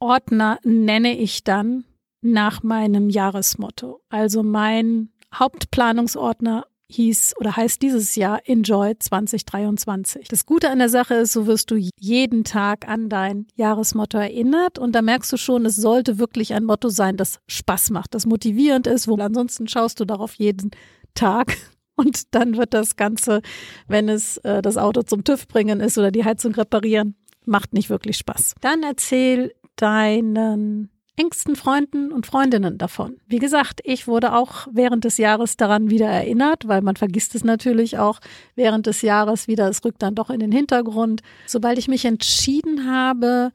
Ordner 0.01 0.59
nenne 0.65 1.19
ich 1.19 1.45
dann 1.45 1.85
nach 2.23 2.63
meinem 2.63 3.11
Jahresmotto. 3.11 4.01
Also 4.09 4.43
mein 4.43 5.11
Hauptplanungsordner 5.35 6.67
hieß 6.93 7.35
oder 7.39 7.57
heißt 7.57 7.83
dieses 7.83 8.15
Jahr 8.15 8.41
Enjoy 8.45 8.95
2023. 8.99 10.29
Das 10.29 10.47
Gute 10.47 10.71
an 10.71 10.79
der 10.79 10.89
Sache 10.89 11.15
ist, 11.15 11.33
so 11.33 11.47
wirst 11.47 11.71
du 11.71 11.77
jeden 11.99 12.45
Tag 12.45 12.87
an 12.87 13.09
dein 13.09 13.47
Jahresmotto 13.57 14.19
erinnert 14.19 14.79
und 14.79 14.93
da 14.93 15.03
merkst 15.03 15.33
du 15.33 15.37
schon, 15.37 15.67
es 15.67 15.77
sollte 15.77 16.19
wirklich 16.19 16.55
ein 16.55 16.65
Motto 16.65 16.89
sein, 16.89 17.17
das 17.17 17.41
Spaß 17.49 17.91
macht, 17.91 18.15
das 18.15 18.27
motivierend 18.27 18.87
ist, 18.87 19.09
wo 19.09 19.17
ansonsten 19.17 19.69
schaust 19.69 19.99
du 20.01 20.05
darauf 20.05 20.35
jeden 20.35 20.71
Tag 21.15 21.57
und 21.97 22.35
dann 22.35 22.57
wird 22.57 22.75
das 22.75 22.97
Ganze, 22.97 23.43
wenn 23.89 24.09
es 24.09 24.39
äh, 24.39 24.63
das 24.63 24.77
Auto 24.77 25.03
zum 25.03 25.25
TÜV 25.25 25.47
bringen 25.49 25.81
ist 25.81 25.99
oder 25.99 26.11
die 26.11 26.25
Heizung 26.25 26.55
reparieren, 26.55 27.17
macht 27.45 27.73
nicht 27.73 27.91
wirklich 27.91 28.17
Spaß. 28.19 28.55
Dann 28.61 28.83
erzähl 28.83 29.53
deinen 29.77 30.91
engsten 31.17 31.57
Freunden 31.57 32.11
und 32.11 32.27
Freundinnen 32.27 32.79
davon. 32.79 33.19
Wie 33.27 33.39
gesagt, 33.39 33.81
ich 33.85 34.07
wurde 34.07 34.35
auch 34.35 34.67
während 34.73 35.05
des 35.05 35.19
Jahres 35.19 35.57
daran 35.57 35.91
wieder 35.91 36.07
erinnert, 36.07 36.67
weil 36.67 36.81
man 36.81 36.97
vergisst 36.97 37.35
es 37.35 37.45
natürlich 37.45 37.99
auch 37.99 38.19
während 38.55 38.87
des 38.87 39.03
Jahres 39.03 39.47
wieder. 39.47 39.69
Es 39.69 39.85
rückt 39.85 40.03
dann 40.03 40.15
doch 40.15 40.31
in 40.31 40.41
den 40.41 40.53
Hintergrund. 40.53 41.21
Sobald 41.47 41.79
ich 41.79 41.89
mich 41.89 42.07
entschieden 42.07 42.91
habe, 42.91 43.53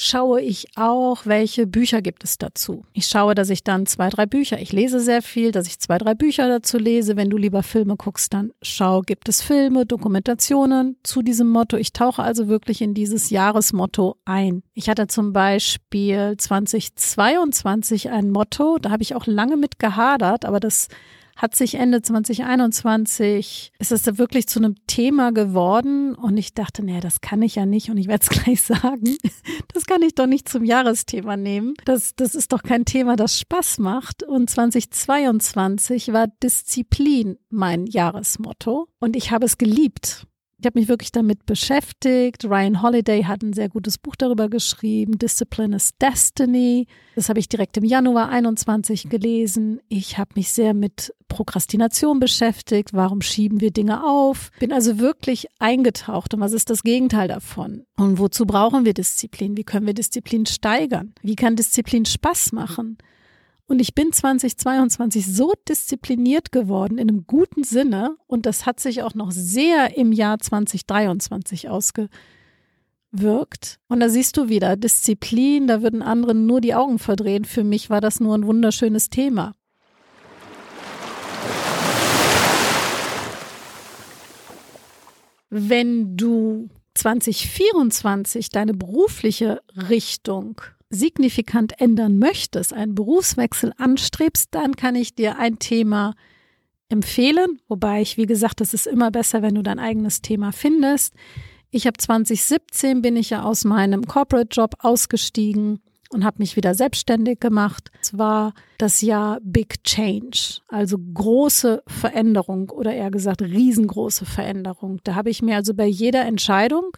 schaue 0.00 0.40
ich 0.40 0.66
auch, 0.76 1.26
welche 1.26 1.66
Bücher 1.66 2.00
gibt 2.00 2.24
es 2.24 2.38
dazu. 2.38 2.86
Ich 2.94 3.06
schaue, 3.06 3.34
dass 3.34 3.50
ich 3.50 3.64
dann 3.64 3.84
zwei, 3.84 4.08
drei 4.08 4.24
Bücher, 4.24 4.58
ich 4.58 4.72
lese 4.72 4.98
sehr 4.98 5.20
viel, 5.20 5.52
dass 5.52 5.66
ich 5.66 5.78
zwei, 5.78 5.98
drei 5.98 6.14
Bücher 6.14 6.48
dazu 6.48 6.78
lese. 6.78 7.16
Wenn 7.16 7.28
du 7.28 7.36
lieber 7.36 7.62
Filme 7.62 7.96
guckst, 7.96 8.32
dann 8.32 8.52
schau, 8.62 9.02
gibt 9.02 9.28
es 9.28 9.42
Filme, 9.42 9.84
Dokumentationen 9.84 10.96
zu 11.02 11.20
diesem 11.20 11.48
Motto. 11.48 11.76
Ich 11.76 11.92
tauche 11.92 12.22
also 12.22 12.48
wirklich 12.48 12.80
in 12.80 12.94
dieses 12.94 13.28
Jahresmotto 13.28 14.16
ein. 14.24 14.62
Ich 14.72 14.88
hatte 14.88 15.06
zum 15.06 15.34
Beispiel 15.34 16.34
2022 16.38 18.08
ein 18.08 18.30
Motto, 18.30 18.78
da 18.78 18.90
habe 18.90 19.02
ich 19.02 19.14
auch 19.14 19.26
lange 19.26 19.58
mit 19.58 19.78
gehadert, 19.78 20.46
aber 20.46 20.60
das 20.60 20.88
hat 21.40 21.54
sich 21.54 21.76
Ende 21.76 22.02
2021, 22.02 23.72
ist 23.78 23.92
es 23.92 24.02
da 24.02 24.18
wirklich 24.18 24.46
zu 24.46 24.58
einem 24.58 24.74
Thema 24.86 25.32
geworden? 25.32 26.14
Und 26.14 26.36
ich 26.36 26.52
dachte, 26.52 26.84
naja, 26.84 27.00
das 27.00 27.22
kann 27.22 27.40
ich 27.40 27.54
ja 27.54 27.64
nicht 27.64 27.88
und 27.88 27.96
ich 27.96 28.08
werde 28.08 28.26
es 28.28 28.28
gleich 28.44 28.60
sagen, 28.60 29.16
das 29.72 29.86
kann 29.86 30.02
ich 30.02 30.14
doch 30.14 30.26
nicht 30.26 30.50
zum 30.50 30.64
Jahresthema 30.64 31.38
nehmen. 31.38 31.74
Das, 31.86 32.14
das 32.14 32.34
ist 32.34 32.52
doch 32.52 32.62
kein 32.62 32.84
Thema, 32.84 33.16
das 33.16 33.38
Spaß 33.38 33.78
macht. 33.78 34.22
Und 34.22 34.50
2022 34.50 36.12
war 36.12 36.26
Disziplin 36.42 37.38
mein 37.48 37.86
Jahresmotto. 37.86 38.88
Und 38.98 39.16
ich 39.16 39.30
habe 39.30 39.46
es 39.46 39.56
geliebt 39.56 40.26
Ich 40.60 40.66
habe 40.66 40.78
mich 40.78 40.88
wirklich 40.88 41.10
damit 41.10 41.46
beschäftigt. 41.46 42.44
Ryan 42.44 42.82
Holiday 42.82 43.24
hat 43.24 43.42
ein 43.42 43.54
sehr 43.54 43.70
gutes 43.70 43.96
Buch 43.96 44.14
darüber 44.14 44.50
geschrieben. 44.50 45.16
Discipline 45.16 45.74
is 45.74 45.92
Destiny. 45.98 46.86
Das 47.14 47.30
habe 47.30 47.38
ich 47.38 47.48
direkt 47.48 47.78
im 47.78 47.84
Januar 47.84 48.28
21 48.28 49.08
gelesen. 49.08 49.80
Ich 49.88 50.18
habe 50.18 50.32
mich 50.34 50.52
sehr 50.52 50.74
mit 50.74 51.14
Prokrastination 51.28 52.20
beschäftigt. 52.20 52.92
Warum 52.92 53.22
schieben 53.22 53.62
wir 53.62 53.70
Dinge 53.70 54.04
auf? 54.04 54.50
Bin 54.60 54.70
also 54.70 54.98
wirklich 54.98 55.46
eingetaucht. 55.58 56.34
Und 56.34 56.40
was 56.40 56.52
ist 56.52 56.68
das 56.68 56.82
Gegenteil 56.82 57.28
davon? 57.28 57.86
Und 57.96 58.18
wozu 58.18 58.44
brauchen 58.44 58.84
wir 58.84 58.92
Disziplin? 58.92 59.56
Wie 59.56 59.64
können 59.64 59.86
wir 59.86 59.94
Disziplin 59.94 60.44
steigern? 60.44 61.14
Wie 61.22 61.36
kann 61.36 61.56
Disziplin 61.56 62.04
Spaß 62.04 62.52
machen? 62.52 62.98
Und 63.70 63.78
ich 63.80 63.94
bin 63.94 64.12
2022 64.12 65.24
so 65.24 65.52
diszipliniert 65.68 66.50
geworden 66.50 66.98
in 66.98 67.08
einem 67.08 67.24
guten 67.28 67.62
Sinne 67.62 68.16
und 68.26 68.44
das 68.44 68.66
hat 68.66 68.80
sich 68.80 69.04
auch 69.04 69.14
noch 69.14 69.30
sehr 69.30 69.96
im 69.96 70.10
Jahr 70.10 70.40
2023 70.40 71.68
ausgewirkt. 71.68 72.10
Und 73.86 74.00
da 74.00 74.08
siehst 74.08 74.36
du 74.36 74.48
wieder, 74.48 74.74
Disziplin, 74.74 75.68
da 75.68 75.82
würden 75.82 76.02
anderen 76.02 76.46
nur 76.46 76.60
die 76.60 76.74
Augen 76.74 76.98
verdrehen. 76.98 77.44
Für 77.44 77.62
mich 77.62 77.90
war 77.90 78.00
das 78.00 78.18
nur 78.18 78.36
ein 78.36 78.44
wunderschönes 78.44 79.08
Thema. 79.08 79.54
Wenn 85.48 86.16
du 86.16 86.70
2024 86.94 88.48
deine 88.48 88.74
berufliche 88.74 89.62
Richtung 89.88 90.60
signifikant 90.90 91.80
ändern 91.80 92.18
möchtest, 92.18 92.72
einen 92.72 92.94
Berufswechsel 92.94 93.72
anstrebst, 93.78 94.48
dann 94.50 94.76
kann 94.76 94.96
ich 94.96 95.14
dir 95.14 95.38
ein 95.38 95.58
Thema 95.58 96.14
empfehlen. 96.88 97.60
Wobei 97.68 98.02
ich, 98.02 98.16
wie 98.16 98.26
gesagt, 98.26 98.60
es 98.60 98.74
ist 98.74 98.86
immer 98.86 99.10
besser, 99.10 99.40
wenn 99.42 99.54
du 99.54 99.62
dein 99.62 99.78
eigenes 99.78 100.20
Thema 100.20 100.52
findest. 100.52 101.14
Ich 101.70 101.86
habe 101.86 101.96
2017 101.96 103.00
bin 103.00 103.16
ich 103.16 103.30
ja 103.30 103.44
aus 103.44 103.64
meinem 103.64 104.06
Corporate 104.06 104.48
Job 104.50 104.74
ausgestiegen 104.80 105.80
und 106.12 106.24
habe 106.24 106.38
mich 106.38 106.56
wieder 106.56 106.74
selbstständig 106.74 107.38
gemacht. 107.38 107.92
Es 108.02 108.18
war 108.18 108.52
das 108.78 109.00
Jahr 109.00 109.38
Big 109.42 109.84
Change, 109.84 110.60
also 110.66 110.98
große 110.98 111.84
Veränderung 111.86 112.70
oder 112.70 112.92
eher 112.92 113.12
gesagt 113.12 113.42
riesengroße 113.42 114.26
Veränderung. 114.26 114.98
Da 115.04 115.14
habe 115.14 115.30
ich 115.30 115.42
mir 115.42 115.54
also 115.54 115.72
bei 115.72 115.86
jeder 115.86 116.24
Entscheidung 116.24 116.96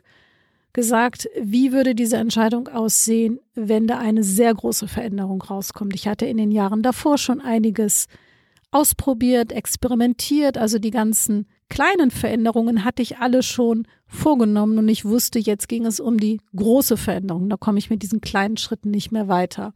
gesagt, 0.73 1.29
wie 1.41 1.73
würde 1.73 1.95
diese 1.95 2.17
Entscheidung 2.17 2.69
aussehen, 2.69 3.41
wenn 3.55 3.87
da 3.87 3.99
eine 3.99 4.23
sehr 4.23 4.55
große 4.55 4.89
Veränderung 4.89 5.43
rauskommt. 5.43 5.95
Ich 5.95 6.09
hatte 6.09 6.27
in 6.27 6.39
den 6.39 6.51
Jahren 6.51 6.83
davor 6.83 7.19
schon 7.19 7.41
einiges 7.41 8.07
ausprobiert, 8.71 9.53
experimentiert, 9.53 10.57
also 10.57 10.79
die 10.79 10.91
ganzen 10.91 11.47
kleinen 11.69 12.11
Veränderungen 12.11 12.85
hatte 12.85 13.03
ich 13.03 13.19
alle 13.19 13.43
schon 13.43 13.87
vorgenommen 14.07 14.79
und 14.79 14.89
ich 14.89 15.05
wusste, 15.05 15.39
jetzt 15.39 15.69
ging 15.69 15.87
es 15.87 16.01
um 16.01 16.19
die 16.19 16.41
große 16.55 16.97
Veränderung. 16.97 17.49
Da 17.49 17.57
komme 17.57 17.79
ich 17.79 17.89
mit 17.89 18.03
diesen 18.03 18.21
kleinen 18.21 18.59
Schritten 18.59 18.91
nicht 18.91 19.11
mehr 19.11 19.29
weiter. 19.29 19.73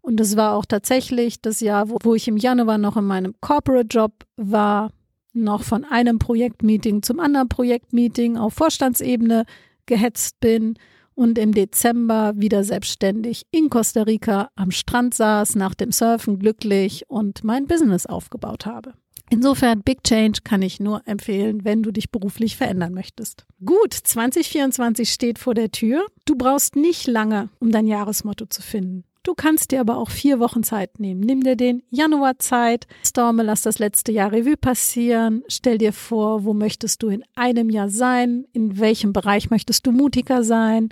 Und 0.00 0.20
es 0.20 0.36
war 0.36 0.54
auch 0.54 0.64
tatsächlich 0.64 1.40
das 1.40 1.60
Jahr, 1.60 1.90
wo, 1.90 1.98
wo 2.02 2.14
ich 2.14 2.28
im 2.28 2.36
Januar 2.36 2.78
noch 2.78 2.96
in 2.96 3.04
meinem 3.04 3.34
Corporate 3.40 3.88
Job 3.88 4.24
war, 4.36 4.90
noch 5.32 5.62
von 5.62 5.84
einem 5.84 6.18
Projektmeeting 6.18 7.02
zum 7.02 7.20
anderen 7.20 7.48
Projektmeeting 7.48 8.36
auf 8.36 8.54
Vorstandsebene 8.54 9.44
gehetzt 9.86 10.40
bin 10.40 10.74
und 11.14 11.38
im 11.38 11.52
Dezember 11.52 12.34
wieder 12.36 12.62
selbstständig 12.62 13.46
in 13.50 13.70
Costa 13.70 14.02
Rica 14.02 14.50
am 14.54 14.70
Strand 14.70 15.14
saß, 15.14 15.56
nach 15.56 15.74
dem 15.74 15.90
Surfen 15.90 16.38
glücklich 16.38 17.04
und 17.08 17.42
mein 17.42 17.66
Business 17.66 18.06
aufgebaut 18.06 18.66
habe. 18.66 18.92
Insofern 19.28 19.82
Big 19.82 20.04
Change 20.04 20.40
kann 20.44 20.62
ich 20.62 20.78
nur 20.78 21.02
empfehlen, 21.06 21.64
wenn 21.64 21.82
du 21.82 21.90
dich 21.90 22.10
beruflich 22.10 22.56
verändern 22.56 22.94
möchtest. 22.94 23.44
Gut, 23.64 23.92
2024 23.92 25.10
steht 25.10 25.40
vor 25.40 25.54
der 25.54 25.72
Tür. 25.72 26.06
Du 26.26 26.36
brauchst 26.36 26.76
nicht 26.76 27.08
lange, 27.08 27.48
um 27.58 27.72
dein 27.72 27.88
Jahresmotto 27.88 28.46
zu 28.46 28.62
finden. 28.62 29.04
Du 29.26 29.34
kannst 29.34 29.72
dir 29.72 29.80
aber 29.80 29.96
auch 29.96 30.10
vier 30.10 30.38
Wochen 30.38 30.62
Zeit 30.62 31.00
nehmen. 31.00 31.20
Nimm 31.20 31.42
dir 31.42 31.56
den 31.56 31.82
Januar 31.90 32.38
Zeit, 32.38 32.86
storme, 33.04 33.42
lass 33.42 33.62
das 33.62 33.80
letzte 33.80 34.12
Jahr 34.12 34.30
Revue 34.30 34.56
passieren, 34.56 35.42
stell 35.48 35.78
dir 35.78 35.92
vor, 35.92 36.44
wo 36.44 36.54
möchtest 36.54 37.02
du 37.02 37.08
in 37.08 37.24
einem 37.34 37.68
Jahr 37.68 37.88
sein, 37.88 38.46
in 38.52 38.78
welchem 38.78 39.12
Bereich 39.12 39.50
möchtest 39.50 39.84
du 39.84 39.90
mutiger 39.90 40.44
sein, 40.44 40.90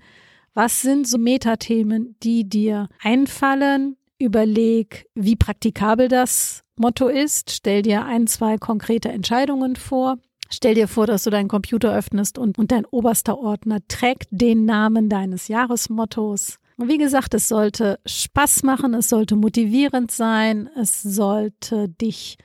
was 0.53 0.83
sind 0.83 1.07
so 1.07 1.17
Metathemen, 1.17 2.17
die 2.25 2.49
dir 2.49 2.89
einfallen, 3.01 3.97
überleg, 4.19 5.07
wie 5.15 5.37
praktikabel 5.37 6.09
das 6.09 6.65
Motto 6.75 7.07
ist, 7.07 7.53
stell 7.53 7.83
dir 7.83 8.05
ein, 8.05 8.27
zwei 8.27 8.59
konkrete 8.59 9.11
Entscheidungen 9.11 9.77
vor. 9.77 10.19
Stell 10.51 10.75
dir 10.75 10.89
vor, 10.89 11.07
dass 11.07 11.23
du 11.23 11.31
deinen 11.31 11.49
Computer 11.49 11.97
öffnest 11.97 12.39
und, 12.39 12.59
und 12.59 12.73
dein 12.73 12.85
oberster 12.85 13.39
Ordner 13.39 13.79
trägt 13.87 14.27
den 14.33 14.65
Namen 14.65 15.09
deines 15.09 15.47
Jahresmottos. 15.47 16.59
Wie 16.77 16.99
gesagt, 16.99 17.35
es 17.35 17.49
sollte 17.49 18.01
Spaß 18.05 18.63
machen, 18.65 18.95
es 18.95 19.09
sollte 19.09 19.37
motivierend 19.37 20.11
sein, 20.11 20.69
es 20.77 21.03
sollte 21.03 21.89
dich 21.89 22.37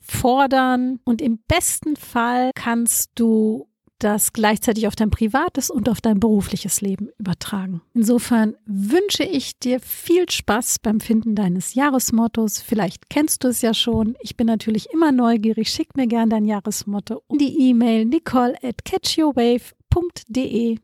fordern 0.00 1.00
und 1.04 1.20
im 1.22 1.38
besten 1.46 1.96
Fall 1.96 2.50
kannst 2.54 3.12
du 3.14 3.68
das 3.98 4.32
gleichzeitig 4.32 4.86
auf 4.86 4.94
dein 4.94 5.10
privates 5.10 5.70
und 5.70 5.88
auf 5.88 6.00
dein 6.00 6.20
berufliches 6.20 6.80
Leben 6.80 7.08
übertragen. 7.18 7.82
Insofern 7.94 8.54
wünsche 8.64 9.24
ich 9.24 9.58
dir 9.58 9.80
viel 9.80 10.30
Spaß 10.30 10.78
beim 10.80 11.00
Finden 11.00 11.34
deines 11.34 11.74
Jahresmottos. 11.74 12.60
Vielleicht 12.60 13.10
kennst 13.10 13.42
du 13.42 13.48
es 13.48 13.60
ja 13.60 13.74
schon. 13.74 14.16
Ich 14.20 14.36
bin 14.36 14.46
natürlich 14.46 14.88
immer 14.92 15.10
neugierig. 15.10 15.70
Schick 15.70 15.96
mir 15.96 16.06
gerne 16.06 16.30
dein 16.30 16.44
Jahresmotto 16.44 17.22
um 17.26 17.38
die 17.38 17.70
E-Mail 17.70 18.04
nicole 18.04 18.54
at 18.62 18.84
catchyourwave.de. 18.84 20.78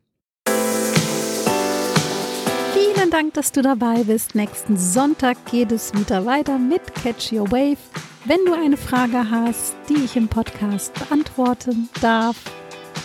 Vielen 2.95 3.11
Dank, 3.11 3.35
dass 3.35 3.51
du 3.51 3.61
dabei 3.61 4.05
bist. 4.05 4.37
Nächsten 4.37 4.77
Sonntag 4.77 5.37
geht 5.51 5.73
es 5.73 5.93
wieder 5.95 6.25
weiter 6.27 6.59
mit 6.59 6.95
Catch 6.95 7.33
Your 7.33 7.51
Wave. 7.51 7.77
Wenn 8.25 8.45
du 8.47 8.53
eine 8.53 8.77
Frage 8.77 9.29
hast, 9.31 9.75
die 9.89 10.05
ich 10.05 10.15
im 10.15 10.29
Podcast 10.29 10.95
beantworten 10.95 11.89
darf, 12.01 12.37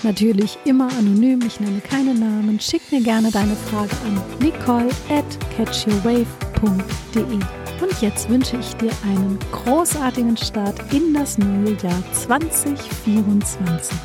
natürlich 0.03 0.59
immer 0.63 0.89
anonym, 0.99 1.41
ich 1.45 1.59
nenne 1.59 1.81
keine 1.81 2.13
Namen, 2.13 2.59
schick 2.59 2.83
mir 2.91 3.01
gerne 3.01 3.31
deine 3.31 3.55
Frage 3.55 3.89
an 4.05 4.21
nicole 4.39 4.89
at 5.09 5.25
catchyourwave.de. 5.57 7.39
Und 7.81 8.01
jetzt 8.01 8.29
wünsche 8.29 8.57
ich 8.57 8.75
dir 8.75 8.91
einen 9.03 9.39
großartigen 9.51 10.37
Start 10.37 10.75
in 10.93 11.15
das 11.15 11.39
neue 11.39 11.75
Jahr 11.81 12.03
2024. 12.13 13.97